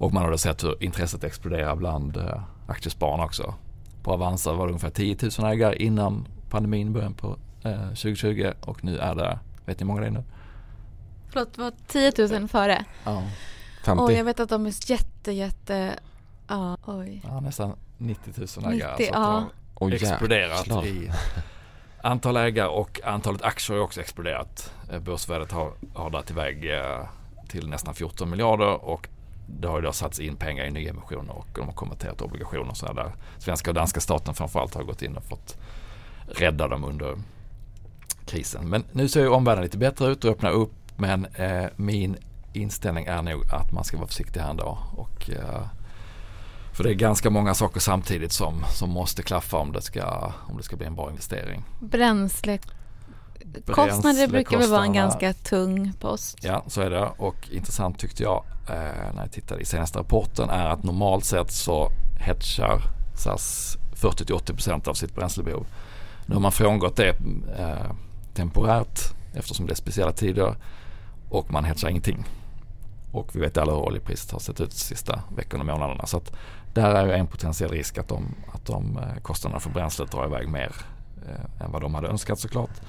[0.00, 3.54] Och man har då sett hur intresset exploderar bland eh, aktiespararna också.
[4.02, 8.84] På Avanza var det ungefär 10 000 ägare innan pandemin början på eh, 2020 och
[8.84, 10.24] nu är det, vet ni hur många det är nu?
[11.28, 12.84] Förlåt, det var 10 000 före.
[13.04, 13.22] Ja.
[13.84, 14.02] 50.
[14.02, 15.98] Och jag vet att de är jätte, jätte,
[16.48, 17.22] ja, oj.
[17.24, 18.74] ja nästan 90 000 ägare.
[18.74, 19.46] 90, så att det har ja.
[19.74, 20.86] Åh, exploderat jäklar.
[20.86, 21.10] i
[22.02, 24.74] antal ägare och antalet aktier har också exploderat.
[24.92, 27.08] Eh, Börsvärdet har, har dragit iväg eh,
[27.48, 29.08] till nästan 14 miljarder och
[29.60, 32.92] det har ju då satts in pengar i nyemissioner och de har konverterat obligationer så
[32.92, 35.56] där svenska och danska staten framförallt har gått in och fått
[36.26, 37.16] rädda dem under
[38.26, 38.68] krisen.
[38.68, 42.16] Men nu ser ju omvärlden lite bättre ut och öppnar upp men eh, min
[42.52, 44.78] inställning är nog att man ska vara försiktig här ändå.
[44.96, 45.66] Och, eh,
[46.72, 50.56] för det är ganska många saker samtidigt som, som måste klaffa om det, ska, om
[50.56, 51.64] det ska bli en bra investering.
[53.44, 56.38] Bränslekostnader brukar väl vara en ganska tung post.
[56.42, 57.10] Ja, så är det.
[57.16, 61.50] Och intressant tyckte jag eh, när jag tittade i senaste rapporten är att normalt sett
[61.50, 62.82] så hedgar
[63.16, 65.66] SAS 40-80% av sitt bränslebehov.
[66.26, 67.16] Nu har man frångått det
[67.58, 67.92] eh,
[68.34, 69.00] temporärt
[69.34, 70.56] eftersom det är speciella tider
[71.28, 72.24] och man hedgar ingenting.
[73.12, 76.06] Och vi vet alla hur oljepriset har sett ut de sista veckorna och månaderna.
[76.06, 76.32] Så att
[76.74, 80.48] där är en potentiell risk att de, att de eh, kostnaderna för bränslet drar iväg
[80.48, 80.74] mer
[81.28, 82.80] eh, än vad de hade önskat såklart.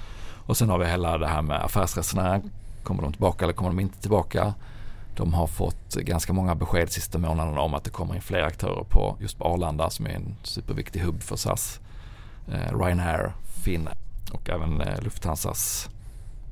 [0.46, 2.42] Och sen har vi hela det här med affärsresenärer.
[2.82, 4.54] Kommer de tillbaka eller kommer de inte tillbaka?
[5.16, 8.84] De har fått ganska många besked sista månaderna om att det kommer in fler aktörer
[8.84, 11.80] på just på Arlanda som är en superviktig hubb för SAS.
[12.48, 13.32] Eh, Ryanair,
[13.64, 13.88] Finn
[14.32, 15.88] och även eh, Lufthansas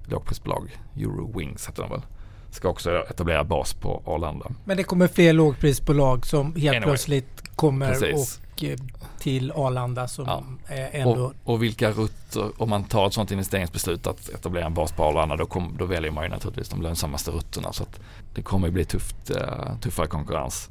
[0.04, 2.02] lågprisbolag Eurowings heter de väl.
[2.50, 4.46] Ska också etablera bas på Arlanda.
[4.64, 6.82] Men det kommer fler lågprisbolag som helt Anyway.
[6.82, 8.40] plötsligt kommer Precis.
[8.52, 8.78] och eh,
[9.20, 10.74] till Arlanda som Ja.
[10.74, 11.24] ändå...
[11.24, 15.04] Och, och vilka rutter, om man tar ett sådant investeringsbeslut att etablera en bas på
[15.04, 17.72] Arlanda då, kom, då väljer man ju naturligtvis de lönsammaste rutterna.
[17.72, 18.00] Så att
[18.34, 20.70] det kommer ju bli tufft, eh, tuffare konkurrens.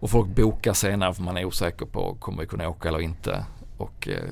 [0.00, 3.44] Och folk bokar senare för man är osäker på kommer vi kunna åka eller inte.
[3.76, 4.24] Och eh,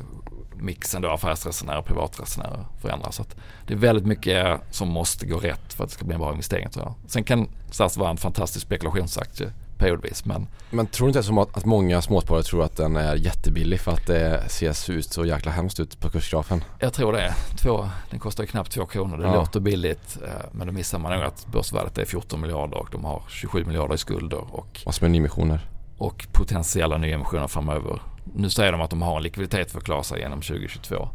[0.57, 3.17] mixen då affärsresenärer och privatresenärer förändras.
[3.17, 3.25] Så
[3.67, 6.33] det är väldigt mycket som måste gå rätt för att det ska bli en bra
[6.33, 6.95] investering tror jag.
[7.11, 11.57] Sen kan SAS vara en fantastisk spekulationsaktie periodvis men Men tror du inte som att,
[11.57, 15.53] att många småsparare tror att den är jättebillig för att det ser ut så jäkla
[15.53, 16.65] hemskt ut på kursgrafen?
[16.79, 17.35] Jag tror det.
[17.59, 19.17] Två, den kostar ju knappt två kronor.
[19.17, 19.35] Det Ja.
[19.35, 23.05] låter billigt eh, men då missar man nog att börsvärdet är 14 miljarder och de
[23.05, 25.61] har 27 miljarder i skulder och, Massor med nyemissioner.
[25.99, 28.03] och potentiella nyemissioner framöver.
[28.35, 31.09] Nu säger de att de har en likviditet för att klara sig genom 2022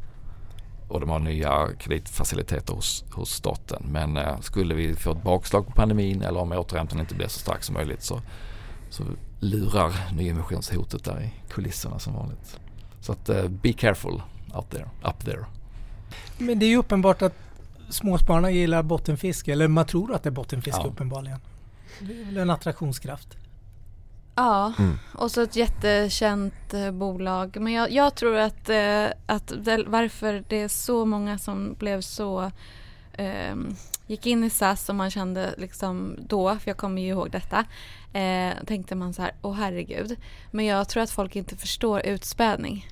[0.88, 3.84] och de har nya kreditfaciliteter hos, hos staten.
[3.90, 7.40] Men eh, skulle vi få ett bakslag på pandemin eller om återhämtningen inte blir så
[7.40, 8.22] stark som möjligt så,
[8.94, 9.04] så
[9.40, 12.60] lurar nyemissionshotet där i kulisserna som vanligt.
[13.02, 14.22] Så att eh, be careful
[14.56, 15.46] out there, up there.
[16.38, 17.34] Men det är ju uppenbart att
[17.90, 20.88] småspararna gillar bottenfiske, eller man tror att det är bottenfiske Ja.
[20.90, 21.40] uppenbarligen.
[22.00, 23.38] Det är väl en attraktionskraft.
[24.36, 24.98] Ja, Mm.
[25.16, 27.58] och så ett jättekänt eh, bolag.
[27.62, 32.02] Men jag, jag tror att, eh, att det, varför det är så många som blev
[32.02, 32.52] så
[33.14, 33.76] ehm,
[34.08, 37.66] gick in i SAS och man kände liksom då, för jag kommer ju ihåg detta,
[38.20, 40.16] eh, tänkte man så här, åh herregud.
[40.52, 42.88] Men jag tror att folk inte förstår utspädning.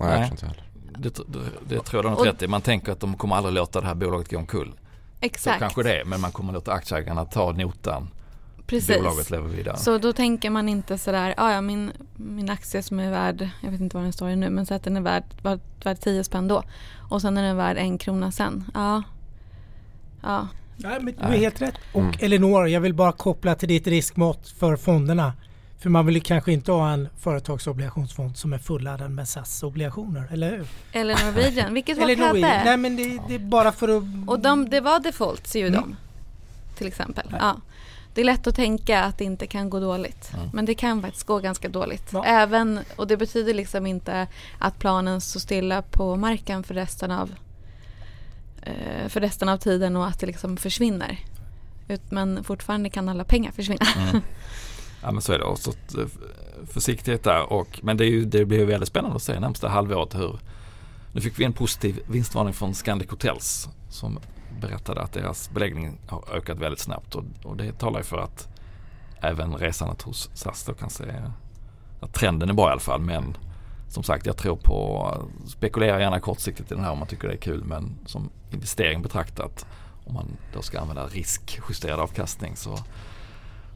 [0.00, 0.68] Nej, jag tror inte heller.
[0.98, 2.48] Det, det, det tror jag du har rätt i.
[2.48, 4.72] Man tänker att de kommer aldrig låta det här bolaget gå omkull.
[4.72, 5.58] Så Exakt.
[5.58, 8.08] kanske det är, men man kommer låta aktieägarna ta notan.
[8.66, 8.96] Precis.
[8.96, 9.76] Bolaget lever vidare.
[9.76, 13.70] Så då tänker man inte sådär, "Ah, ja min, min aktie som är värd, jag
[13.70, 16.00] vet inte vad den står i nu, men så att den är värd, värd, värd
[16.00, 16.62] 10 spänn då.
[17.10, 18.70] Och sen är den värd en krona sen.
[18.74, 19.02] Ja.
[20.22, 20.48] Ja.
[20.76, 21.74] Nej, men du är helt rätt.
[21.92, 22.14] Och Mm.
[22.20, 25.32] Elinor, jag vill bara koppla till ditt riskmått för fonderna.
[25.78, 30.50] För man vill ju kanske inte ha en företagsobligationsfond som är fulladdad med SAS-obligationer, eller
[30.50, 30.66] hur?
[30.92, 32.64] Eller Norwegian, vilket var Eller Norwegian.
[32.64, 34.04] Nej men det, det är bara för att...
[34.26, 35.80] Och de, det var defaults ju Mm.
[35.80, 35.96] de.
[36.78, 37.26] Till exempel.
[37.30, 37.38] Nej.
[37.42, 37.56] Ja.
[38.14, 40.30] Det är lätt att tänka att det inte kan gå dåligt.
[40.34, 40.48] Mm.
[40.52, 42.08] Men det kan faktiskt gå ganska dåligt.
[42.12, 42.24] Ja.
[42.24, 44.26] Även, och det betyder liksom inte
[44.58, 47.30] att planen står stilla på marken för resten av
[49.08, 51.18] för resten av tiden och att det liksom försvinner.
[51.88, 53.86] Ut, men fortfarande kan alla pengar försvinna.
[53.96, 54.22] Mm.
[55.02, 55.44] Ja men så är det.
[55.44, 56.06] Och så eh,
[56.66, 57.52] försiktighet där.
[57.52, 60.38] Och, men det, är ju, det blir ju väldigt spännande att se närmsta halvåret hur.
[61.12, 64.18] Nu fick vi en positiv vinstvarning från Scandic Hotels som
[64.60, 67.14] berättade att deras beläggning har ökat väldigt snabbt.
[67.14, 68.48] Och, och det talar ju för att
[69.20, 71.04] även resandet hos SAS då kan se
[72.00, 73.00] att trenden är bra i alla fall.
[73.00, 73.36] Men
[73.92, 75.14] som sagt jag tror på,
[75.46, 77.64] spekulera gärna kortsiktigt i den här om man tycker det är kul.
[77.64, 79.66] Men som investering betraktat
[80.04, 82.78] om man då ska använda riskjusterad avkastning så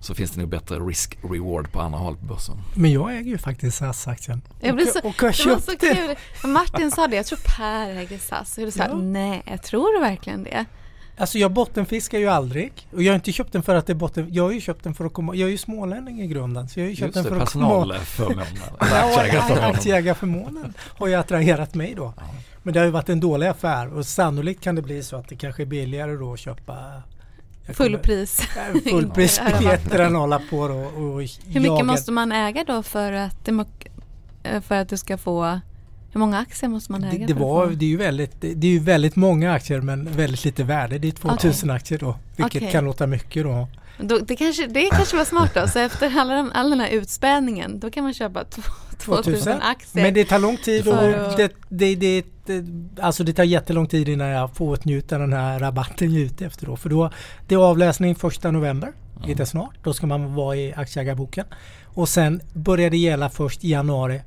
[0.00, 2.56] så finns det nog bättre risk-reward på andra håll på börsen.
[2.74, 4.42] Men jag äger ju faktiskt SAS-aktien.
[4.60, 6.16] Jag blir och, så- och har Det var köpt så kul.
[6.52, 8.58] Martin sa det, jag tror Per äger SAS.
[8.58, 8.94] Och jag sa, Ja.
[8.96, 10.64] nej, tror du verkligen det?
[11.18, 12.72] Alltså jag bottenfiskar ju aldrig.
[12.92, 14.26] Och jag har inte köpt den för att det är botten...
[14.30, 15.34] Jag har ju köpt den för att komma...
[15.34, 16.68] Jag är ju smålänning i grunden.
[16.68, 17.68] Så jag har ju köpt Just den det, för att komma...
[17.68, 18.46] personalförmåner.
[18.80, 22.14] Ja, aktieägarförmånen har ju attraherat mig då.
[22.62, 25.28] Men det har ju varit en dålig affär och sannolikt kan det bli så att
[25.28, 27.02] det kanske är billigare då att köpa
[27.72, 28.40] Fullpris.
[28.90, 33.44] fullprisbiljetter än att hålla på då och Hur mycket måste man äga då för att,
[33.44, 33.64] det,
[34.60, 35.60] för att du ska få...
[36.16, 37.26] Hur många aktier måste man äga?
[37.26, 40.44] det, det, var, det, är ju väldigt, det är ju väldigt många aktier men väldigt
[40.44, 40.98] lite värde.
[40.98, 42.16] Det är 2000 aktier då.
[42.36, 42.72] Vilket Okej.
[42.72, 43.68] kan låta mycket då.
[43.98, 45.68] Då, det, kanske, det kanske var smart då.
[45.68, 48.62] Så efter alla, de- all den här utspädningen då kan man köpa två-
[48.98, 50.02] 2000 aktier.
[50.04, 50.94] Men det tar lång tid och
[51.36, 52.64] det, det, det, det,
[53.00, 56.46] alltså det tar jättelång tid innan jag får åtnjuta den här rabatten jag är ute
[56.46, 56.76] efter då.
[56.76, 57.10] För då,
[57.48, 58.92] det är avläsning första november,
[59.24, 59.84] lite snart.
[59.84, 61.46] Då ska man vara i aktieägarboken.
[61.84, 64.22] Och sen börjar det gälla först i januari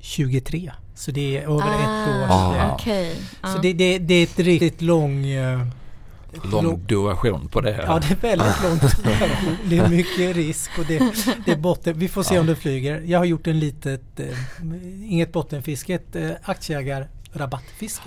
[0.00, 0.72] 23.
[0.96, 2.26] Så det är över ett år.
[2.36, 2.72] Ah.
[2.72, 3.14] Okej.
[3.16, 3.58] Så ja.
[3.62, 5.26] det, det, det är ett riktigt lång...
[5.26, 5.60] eh,
[6.52, 7.84] Lång duration på det.
[7.86, 8.82] Ja det är väldigt långt.
[9.64, 10.98] Det är mycket risk och det,
[11.46, 11.98] det är botten.
[11.98, 13.00] Vi får se om det flyger.
[13.06, 14.26] Jag har gjort en litet, eh,
[15.12, 18.04] inget bottenfiske, ett eh, aktieägarrabattfiske.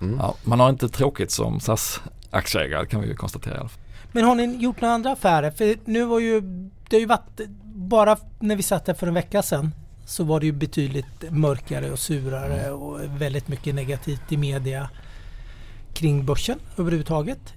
[0.00, 0.16] Mm.
[0.18, 3.68] Ja, man har inte tråkigt som SAS-aktieägare kan vi ju konstatera.
[4.12, 5.50] Men har ni gjort några andra affärer?
[5.50, 6.40] För nu var ju,
[6.88, 10.40] det har ju varit, bara när vi satt där för en vecka sedan så var
[10.40, 14.90] det ju betydligt mörkare och surare och väldigt mycket negativt i media
[15.94, 17.54] kring börsen överhuvudtaget.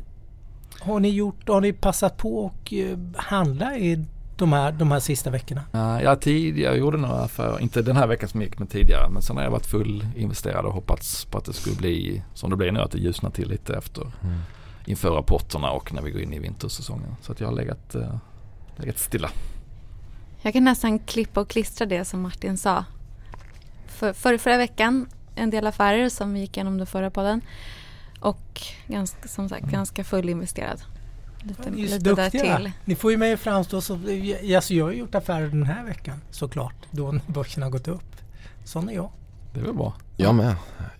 [0.80, 4.06] Har ni gjort, har ni passat på och eh, handla i
[4.38, 5.62] de här, de här sista veckorna?
[5.72, 9.10] Ja, jag tidigare gjorde några affärer, inte den här veckan som gick men tidigare.
[9.10, 12.56] Men sen har jag varit fullinvesterad och hoppats på att det skulle bli som det
[12.56, 14.38] blir nu, att det ljusnar till lite efter Mm.
[14.86, 17.16] inför rapporterna och när vi går in i vintersäsongen.
[17.22, 18.16] Så att jag har legat, eh,
[18.78, 19.30] legat stilla.
[20.46, 22.86] Jag kan nästan klippa och klistra det som Martin sa.
[23.88, 27.42] För, för förra veckan, en del affärer som vi gick igenom den förra podden.
[28.20, 30.82] Och ganska, som sagt ganska fullinvesterad.
[31.44, 32.58] Lite, så lite där duktiga.
[32.58, 32.72] till.
[32.86, 33.96] Ni får ju mig att framstå som...
[34.56, 36.76] Alltså jag har gjort affärer den här veckan såklart.
[36.92, 38.16] Då när börsen har gått upp.
[38.66, 39.12] Sån är jag.
[39.54, 39.94] Det är väl bra.
[40.18, 40.56] Jag med.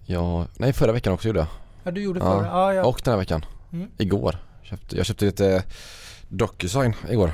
[0.06, 1.48] Jag, nej förra veckan också gjorde jag.
[1.84, 2.26] Ja du gjorde Ja.
[2.26, 2.48] förra.
[2.48, 2.86] Ja, ja.
[2.86, 3.46] Och den här veckan.
[3.74, 3.90] Mm.
[3.98, 4.38] Igår.
[4.64, 5.64] Köpte, jag köpte lite
[6.30, 7.32] DocuSign igår.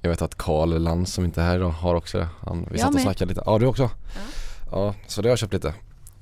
[0.00, 2.28] Jag vet att Karl Lantz som inte är här idag har också det.
[2.40, 3.02] Han, vi Jag satt och med.
[3.02, 3.42] snackade lite.
[3.46, 3.90] Ja du också?
[4.70, 4.94] Ja.
[5.06, 5.68] så det har jag köpt lite.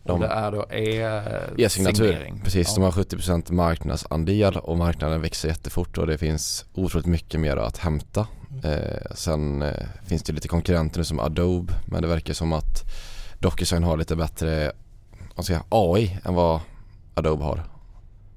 [0.02, 2.04] Och De- det är då e- E-signatur.
[2.06, 2.40] signering.
[2.44, 2.74] Precis, Ja.
[2.74, 7.76] de har 70% marknadsandel och marknaden växer jättefort och det finns otroligt mycket mer att
[7.78, 8.26] hämta.
[8.64, 12.82] Eh, sen eh, finns det lite konkurrenter nu som Adobe men det verkar som att
[13.38, 14.72] DocuSign har lite bättre
[15.34, 16.60] vad ska AI än vad
[17.14, 17.64] Adobe har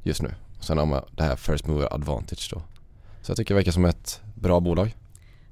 [0.04, 0.34] just nu.
[0.60, 2.62] Sen har man det här First Mover Advantage då.
[3.22, 4.96] Så jag tycker det verkar som ett bra bolag.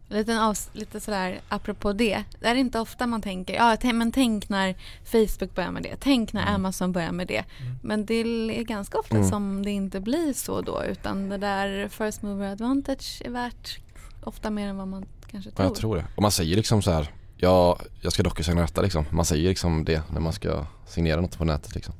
[0.09, 2.23] Lite, avs- lite sådär apropå det.
[2.39, 5.95] Det är inte ofta man tänker, ja t- men tänk när Facebook börjar med det.
[5.99, 7.43] Tänk när Amazon börjar med det.
[7.81, 9.29] Men det är ganska ofta Mm.
[9.29, 10.83] som det inte blir så då.
[10.83, 13.79] Utan det där first mover advantage är värt
[14.23, 15.67] ofta mer än vad man kanske Ja, tror.
[15.67, 16.05] jag tror det.
[16.15, 19.05] Och man säger liksom så här, ja, jag ska DocuSigna detta liksom.
[19.11, 21.93] Man säger liksom det när man ska signera något på nätet liksom.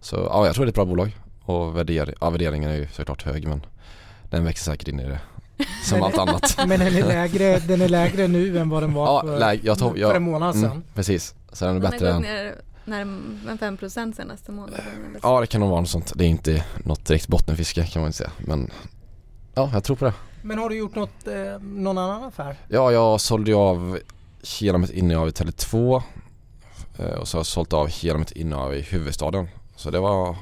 [0.00, 1.16] Så ja, jag tror det är ett bra bolag.
[1.44, 3.66] Och värder, ja, värderingen är ju såklart hög men
[4.30, 5.20] den växer säkert in i det.
[5.84, 6.54] Som Men- allt annat.
[6.68, 9.60] Men den är, lägre, den är lägre nu än vad den var Ja, för, läg,
[9.64, 10.64] jag tog, för jag, en månad sedan.
[10.70, 11.34] mm, precis.
[11.52, 12.24] Så den är Den bättre än,
[12.84, 14.80] närmare 5 procent senaste månaden.
[15.22, 16.12] ja det kan nog vara något sånt.
[16.14, 18.30] Det är inte något direkt bottenfiske kan man inte säga.
[18.38, 18.70] Men
[19.54, 20.14] ja, jag tror på det.
[20.42, 22.56] Men har du gjort något, eh, någon annan affär?
[22.68, 23.98] Ja, jag sålde ju av
[24.60, 26.02] hela mitt innehav i Tele2
[26.98, 29.48] eh, och så har jag sålt av hela mitt innehav i huvudstaden.
[29.76, 30.36] Så det var,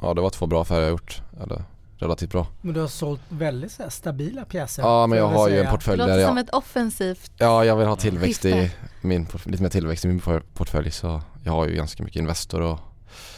[0.00, 1.22] ja det var två bra affärer jag gjort.
[1.42, 1.62] Eller
[1.98, 2.46] relativt bra.
[2.60, 4.82] Men du har sålt väldigt så här, stabila pjäser.
[4.82, 5.64] Ja men jag har ju en.
[5.64, 7.30] Det portfölj där låter som jag, ett offensivt.
[7.36, 10.90] ja jag vill ha tillväxt i min, portfölj- lite mer tillväxt i min por- portfölj
[10.90, 12.78] så jag har ju ganska mycket Investor och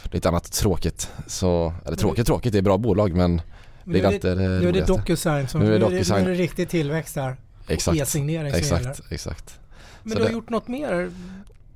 [0.03, 1.09] lite annat tråkigt.
[1.27, 3.41] Så, eller tråkigt tråkigt, det är bra bolag men
[3.83, 4.85] Men det är inte det Nu är det.
[4.85, 7.35] DocuSign som, Nu är det nu är det, det riktig tillväxt där.
[7.67, 8.57] Exakt, E-signering gäller.
[8.57, 9.59] exakt, exakt.
[10.03, 11.11] Men Så du har det- gjort något mer?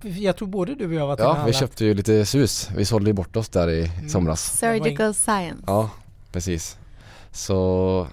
[0.02, 1.56] Jag tror både du och jag var Ja, vi handlat.
[1.60, 2.70] köpte ju lite sus.
[2.76, 4.10] Vi sålde ju bort oss där i Mm.
[4.10, 4.58] somras.
[4.60, 5.64] Surgical science.
[5.68, 5.90] Ja,
[6.36, 6.78] precis.
[7.32, 8.08] Så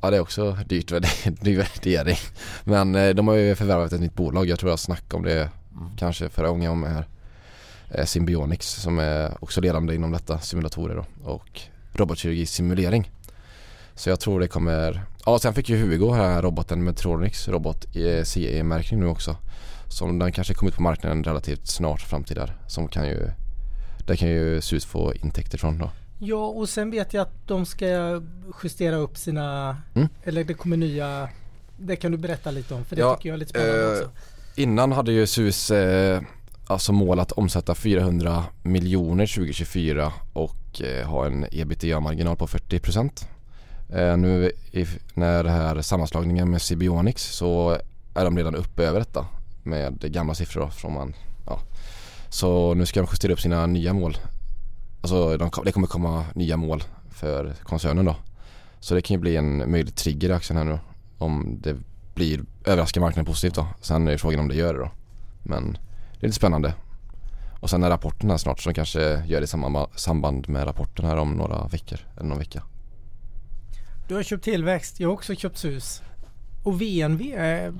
[0.00, 0.92] ja, det är också dyrt
[1.40, 2.16] dyr värdering.
[2.64, 4.46] Men eh, de har ju förvärvat ett nytt bolag.
[4.46, 5.50] Jag tror jag snackade om det
[5.96, 7.06] kanske förra gången jag var med här.
[7.90, 11.60] Eh, Symbionics som är också ledande inom detta, simulatorer då och
[11.92, 13.10] robotkirurgi simulering.
[13.94, 18.24] Så jag tror det kommer, ja sen fick ju Hugo här roboten Metronics robot i
[18.24, 19.36] CE-märkning nu också.
[19.88, 22.56] Som den kanske kommer ut på marknaden relativt snart framtid där.
[22.66, 23.30] Som kan ju,
[24.06, 25.90] där kan ju SUS få intäkter från då.
[26.18, 28.20] Ja och sen vet jag att de ska
[28.62, 30.08] justera upp sina, Mm.
[30.24, 31.28] eller det kommer nya,
[31.78, 33.98] det kan du berätta lite om för det Ja, tycker jag är lite spännande eh,
[33.98, 34.10] också.
[34.56, 36.20] Innan hade ju SUS eh,
[36.66, 43.26] alltså mål att omsätta 400 miljoner 2024 och eh, ha en ebitda-marginal på 40%.
[43.92, 47.78] Eh, nu i, när det här sammanslagningen med Sibionics så
[48.14, 49.26] är de redan uppe över detta
[49.62, 51.14] med gamla siffror då, från man,
[51.46, 51.60] ja.
[52.28, 54.16] Så nu ska de justera upp sina nya mål.
[55.06, 58.16] Alltså de, det kommer komma nya mål för koncernen då.
[58.80, 60.78] Så det kan ju bli en möjlig trigger i aktien här nu
[61.18, 61.76] om det
[62.14, 63.66] blir överraskar marknaden positivt då.
[63.80, 64.90] Sen är frågan om det gör det då.
[65.42, 65.72] Men
[66.12, 66.74] det är lite spännande.
[67.60, 71.04] Och sen är rapporten här snart så de kanske gör det i samband med rapporten
[71.04, 72.62] här om några veckor eller någon vecka.
[74.08, 76.02] Du har köpt tillväxt, jag har också köpt SUS.
[76.64, 77.72] Och VNV, eh,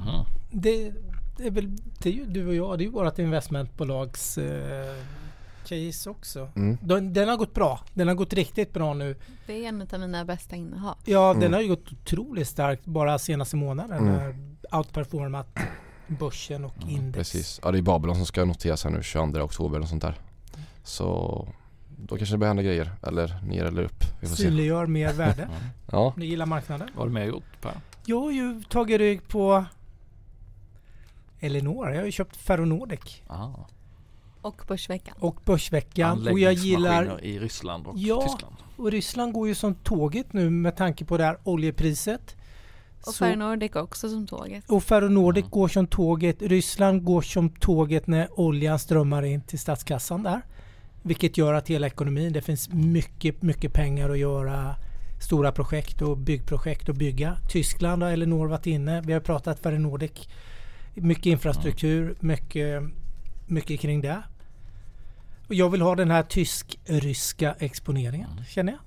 [0.51, 0.93] det,
[1.37, 4.97] det, är väl det är ju du och jag, det är ju vårt investmentbolags eh,
[5.69, 6.49] case också.
[6.57, 6.79] Mm.
[6.83, 7.81] Den, den, har gått bra.
[7.95, 9.17] Den har gått riktigt bra nu.
[9.47, 10.97] Det är en av mina bästa innehav.
[11.05, 11.41] Ja, Mm.
[11.41, 14.09] den har ju gått otroligt starkt bara senaste månaden.
[14.09, 14.57] Mm.
[14.73, 15.59] Outperformat
[16.07, 17.33] börsen och index.
[17.33, 17.61] Precis.
[17.63, 20.15] Ja det är Babylon som ska noteras här nu 22 oktober och sånt där.
[20.83, 21.49] Så
[21.99, 22.93] då kanske det börjar hända grejer.
[23.03, 24.05] Eller ner eller upp.
[24.21, 24.43] Vi får se.
[24.43, 25.49] Synliggör mer värde.
[25.93, 26.15] Ja.
[26.17, 26.89] Ni gillar marknaden.
[26.95, 27.73] Vad har du mer gjort Per?
[28.07, 29.65] Jag har ju tagit rygg på
[31.41, 31.91] Elinor.
[31.91, 33.49] Jag har ju köpt Ferronordic Ah.
[34.47, 35.15] Och Börsveckan.
[35.19, 36.29] och Börsveckan.
[36.29, 38.21] Och jag gillar i Ryssland och Ja.
[38.23, 38.55] Tyskland.
[38.77, 42.37] Och Ryssland går ju som tåget nu med tanke på det här oljepriset.
[43.07, 44.65] Och Ferronordic också som tåget.
[44.71, 45.51] och Ferronordic Mm.
[45.51, 46.43] går som tåget.
[46.43, 50.41] Ryssland går som tåget när oljan strömmar in till statskassan där.
[51.03, 54.75] Vilket gör att hela ekonomin, det finns mycket, mycket pengar att göra
[55.21, 57.37] stora projekt och byggprojekt att bygga.
[57.49, 59.01] Tyskland har Elinor varit inne.
[59.01, 60.29] Vi har pratat Ferronordic.
[60.95, 62.83] Mycket infrastruktur, mycket,
[63.47, 64.23] mycket kring det.
[65.49, 68.81] Jag vill ha den här tysk-ryska exponeringen, känner jag.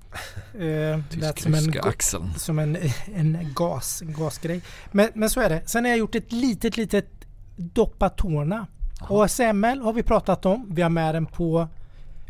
[0.54, 2.34] Eh, lät som en, Tysk-ryska axeln.
[2.36, 2.76] som en,
[3.14, 4.60] en, gas, en gasgrej.
[4.92, 5.62] Men, men så är det.
[5.66, 7.06] Sen har jag gjort ett litet, litet
[7.56, 8.66] doppa tårna.
[9.00, 9.24] Jaha.
[9.24, 10.66] ASML har vi pratat om.
[10.70, 11.68] Vi har med den på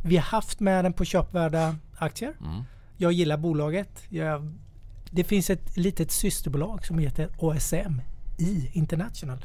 [0.02, 2.32] vi har haft med den på köpvärda aktier.
[2.40, 2.62] Mm.
[2.96, 4.02] Jag gillar bolaget.
[4.08, 4.52] Jag,
[5.10, 8.00] det finns ett litet systerbolag som heter ASM
[8.38, 9.38] i International.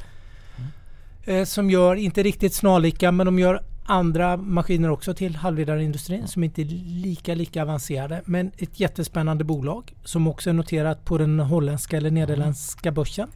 [1.23, 6.43] Eh, som gör, inte riktigt snarlika, men de gör andra maskiner också till halvledarindustrin som
[6.43, 8.21] inte är lika, lika avancerade.
[8.25, 13.27] Men ett jättespännande bolag som också är noterat på den holländska eller nederländska börsen.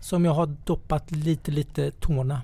[0.00, 2.42] Som jag har doppat lite, lite tårna.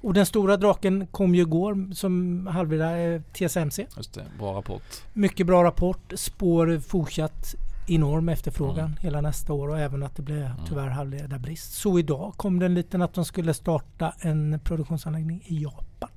[0.00, 3.86] Och den stora draken kom ju igår som halvledare eh, TSMC.
[3.96, 4.82] Just det, bra rapport.
[5.12, 6.12] Mycket bra rapport.
[6.14, 7.54] Spår fortsatt
[7.88, 8.96] enorm efterfrågan Mm.
[9.00, 11.72] hela nästa år och även att det blev tyvärr halvledarbrist.
[11.72, 16.08] Så idag kom det en liten att de skulle starta en produktionsanläggning i Japan.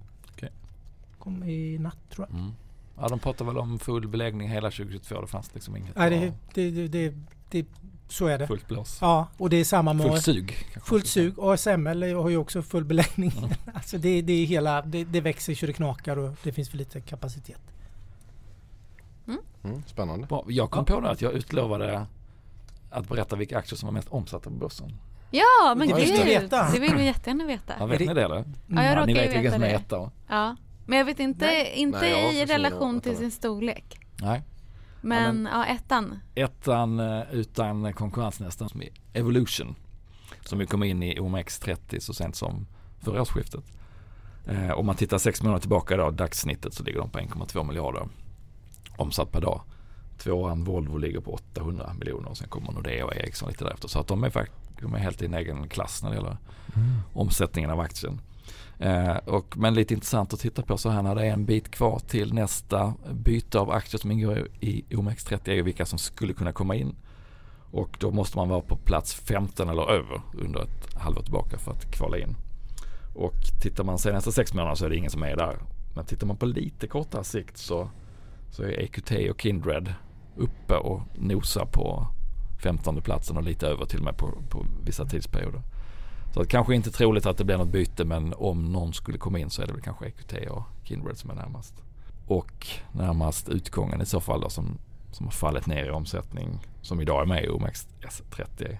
[1.20, 2.40] Kom i natt tror jag.
[2.40, 2.52] Mm.
[3.02, 5.22] Ja, de pratar väl om full beläggning hela 2022.
[5.22, 7.16] Det fanns liksom inget Nej, det, det, det, det,
[7.50, 7.66] det,
[8.08, 8.48] så är det.
[8.48, 8.98] fullt blås.
[9.02, 10.54] Ja, och det är samma med Fullt sug.
[10.84, 11.34] Fullt sug.
[11.40, 13.32] ASML har ju också full beläggning.
[13.38, 13.50] Mm.
[13.74, 16.78] alltså det, det är hela, det, det växer så det knakar och det finns för
[16.78, 17.62] lite kapacitet.
[19.64, 20.28] Mm, spännande.
[20.28, 20.46] Bra.
[20.48, 20.96] Jag kom Ja.
[20.96, 22.06] på det att jag utlovade
[22.90, 24.94] att berätta vilka aktier som var mest omsatta på börsen.
[25.32, 26.26] Ja, men Det gud!
[26.26, 26.72] veta.
[26.72, 27.74] Det vill vi jättegärna veta.
[27.80, 28.36] Ja, vet det- ni det eller?
[28.36, 29.74] Ja, jag Ja, råkar ni vet vilka som är det.
[29.74, 30.12] etta?
[30.28, 30.56] Ja.
[30.90, 31.74] Men jag vet inte, Nej.
[31.76, 34.00] inte Nej, jag i faktiskt relation till sin storlek.
[34.22, 34.44] Nej.
[35.02, 36.20] Men ja, ettan.
[36.36, 39.76] Ettan eh, utan konkurrens nästan som är Evolution.
[40.46, 42.68] Som ju kom in i OMX30 så sent som
[43.00, 43.64] förra årsskiftet.
[44.48, 48.08] Eh, om man tittar sex månader tillbaka idag, dagssnittet så ligger de på 1,2 miljarder
[48.98, 49.62] omsatt per dag.
[50.18, 53.88] Tvåan Volvo ligger på 800 miljoner och sen kommer Nordea och Ericsson lite därefter.
[53.88, 56.38] Så att de är, fakt- de är helt i en egen klass när det gäller
[57.14, 58.22] omsättningen av aktien.
[58.80, 61.72] Eh, och, men lite intressant att titta på så här när det är en bit
[61.72, 66.34] kvar till nästa byte av aktier som ingår i OMX30 är ju vilka som skulle
[66.34, 66.96] kunna komma in.
[67.72, 71.72] Och då måste man vara på plats 15 eller över under ett halvår tillbaka för
[71.72, 72.36] att kvala in.
[73.16, 75.58] Och tittar man senaste sex månaderna så är det ingen som är där.
[75.96, 77.90] Men tittar man på lite kortare sikt så,
[78.52, 79.94] så är EQT och Kindred
[80.36, 82.08] uppe och nosar på
[82.64, 85.62] 15 platsen och lite över till och med på, på vissa tidsperioder.
[86.34, 89.40] Så att kanske inte troligt att det blir något byte men om någon skulle komma
[89.40, 91.74] in så är det väl kanske EQT och Kindred som är närmast.
[92.28, 94.78] Och närmast utgången i så fall då som,
[95.12, 98.78] som har fallit ner i omsättning som idag är med i OMX S30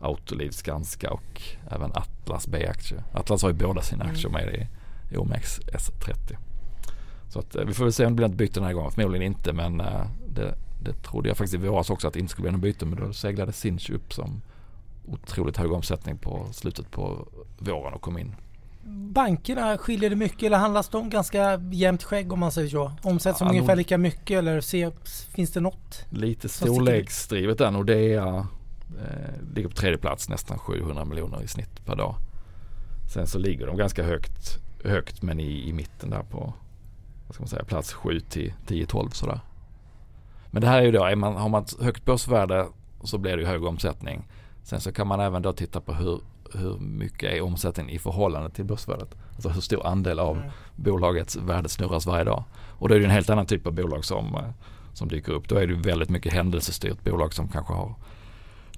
[0.00, 3.04] Autoliv, Skanska och även Atlas B-aktie.
[3.12, 4.68] Atlas har ju båda sina aktier med i,
[5.14, 6.36] i OMX S30.
[7.28, 8.90] Så att, eh, vi får väl se om det blir något byte den här gången.
[8.90, 12.30] Förmodligen inte men eh, det, det trodde jag faktiskt i våras också att det inte
[12.30, 14.42] skulle bli något byte men då seglade Sinch upp som
[15.04, 17.28] otroligt hög omsättning på slutet på
[17.58, 18.34] våren och kom in.
[18.84, 22.92] Bankerna, skiljer det mycket eller handlas de ganska jämnt skägg om man säger så?
[23.02, 24.90] Omsätts de Ja, ungefär lika mycket eller se,
[25.34, 26.04] finns det något?
[26.10, 27.70] Lite storleksdrivet där.
[27.70, 28.46] Nordea
[29.02, 32.14] eh, ligger på tredje plats nästan 700 miljoner i snitt per dag.
[33.14, 36.52] Sen så ligger de ganska högt, högt men i, i mitten där på
[37.26, 39.40] vad ska man säga, plats 7 till 10-12 sådär.
[40.50, 42.66] Men det här är ju då, är man, har man ett högt börsvärde
[43.04, 44.28] så blir det ju hög omsättning.
[44.62, 46.20] Sen så kan man även då titta på hur,
[46.54, 49.14] hur mycket är omsättningen i förhållande till börsvärdet.
[49.34, 50.50] Alltså hur stor andel av Mm.
[50.76, 52.44] bolagets värde snurras varje dag.
[52.78, 54.50] Och då är det en helt annan typ av bolag som, eh,
[54.92, 55.48] som dyker upp.
[55.48, 57.94] Då är det väldigt mycket händelsestyrt bolag som kanske har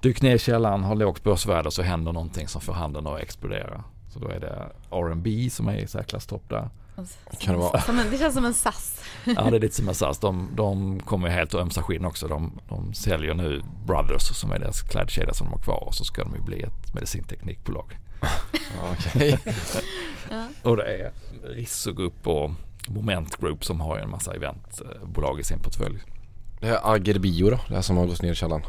[0.00, 3.20] dykt ner i källaren, har lågt börsvärde och så händer någonting som får handeln att
[3.20, 3.84] explodera.
[4.08, 6.68] Så då är det R&B som är i särklass topp där.
[7.38, 7.80] Kan det vara?
[7.80, 9.00] Som en, det känns som en SAS.
[9.24, 10.18] Ja det är lite som en SAS.
[10.18, 12.28] De, de kommer ju helt att ömsa skinn också.
[12.28, 16.04] De, de säljer nu Brothers som är deras klädkedja som de har kvar och så
[16.04, 17.98] ska de ju bli ett medicinteknikbolag.
[18.92, 19.38] Okej.
[20.30, 20.46] Ja.
[20.62, 22.50] Och det är Risso Group och
[22.88, 25.98] Moment Group som har ju en massa eventbolag i sin portfölj.
[26.60, 28.62] Det här Agerbio då, det här som har gått ner i källaren.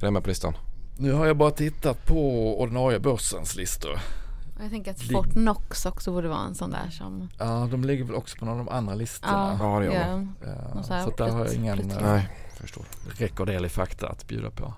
[0.00, 0.54] Är det med på listan?
[0.98, 3.98] Nu har jag bara tittat på ordinarie börsens listor.
[4.62, 7.28] Och jag tänker att Fort Knox också borde vara en sån där som...
[7.38, 9.56] Ja, de ligger väl också på någon av de andra listorna.
[9.60, 10.26] Ja, det gör ja.
[10.74, 12.84] Ja, så att där har jag ingen eh, Nej, förstår.
[13.18, 14.74] rekorderlig fakta att bjuda på.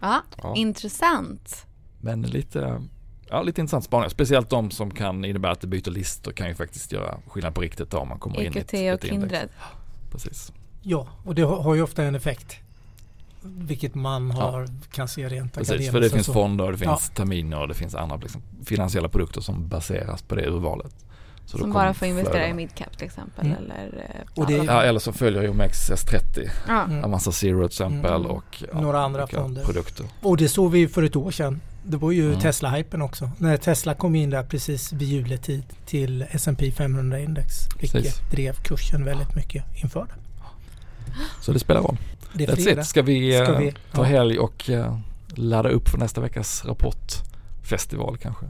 [0.00, 0.54] ja, Ja.
[0.56, 1.66] intressant.
[2.00, 2.82] Men lite,
[3.30, 4.10] ja, lite intressant spaning.
[4.10, 7.60] Speciellt de som kan innebära att det byter listor kan ju faktiskt göra skillnad på
[7.60, 9.30] riktigt då om man kommer in i ett, EQT E och ett index.
[9.32, 9.48] Kindred.
[10.10, 10.52] Precis.
[10.82, 12.56] Ja, och det har har ju ofta en effekt.
[13.44, 15.92] Vilket man har, kan se rent Precis, akademiskt.
[15.92, 16.32] för det finns så.
[16.32, 20.46] fonder, det finns terminer och det finns andra liksom, finansiella produkter som baseras på det
[20.46, 20.94] urvalet.
[21.46, 22.54] Så Som bara får investera i flödena.
[22.56, 23.46] midcap till exempel.
[23.46, 23.58] Mm.
[23.58, 26.82] Eller, eh, Och det- Ja, eller så följer ju OMXS30, ja.
[26.84, 27.04] Mm.
[27.04, 28.26] Avanza Zero till exempel Mm.
[28.30, 29.64] och Några andra olika fonder.
[29.64, 30.06] produkter.
[30.22, 31.60] Och det såg vi för ett år sedan.
[31.86, 32.40] Det var ju Mm.
[32.40, 33.30] Tesla-hypen också.
[33.38, 37.52] När Tesla kom in där precis vid juletid till S&P 500-index.
[37.80, 38.20] Vilket Precis.
[38.30, 40.14] drev kursen väldigt mycket inför det.
[41.40, 41.96] Så det spelar roll.
[42.34, 42.80] Det är That's fredag.
[42.80, 42.86] it.
[42.86, 43.72] Ska vi, eh, Ska vi?
[43.92, 44.02] ta Ja.
[44.02, 44.98] helg och eh,
[45.34, 48.46] ladda upp för nästa veckas rapportfestival kanske?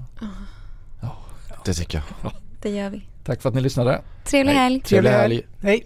[1.65, 2.33] Det tycker jag.
[2.63, 3.03] Det gör vi.
[3.25, 4.03] Tack för att ni lyssnade.
[4.25, 4.81] Trevlig helg.
[4.81, 5.43] Trevlig helg.
[5.63, 5.85] Hej!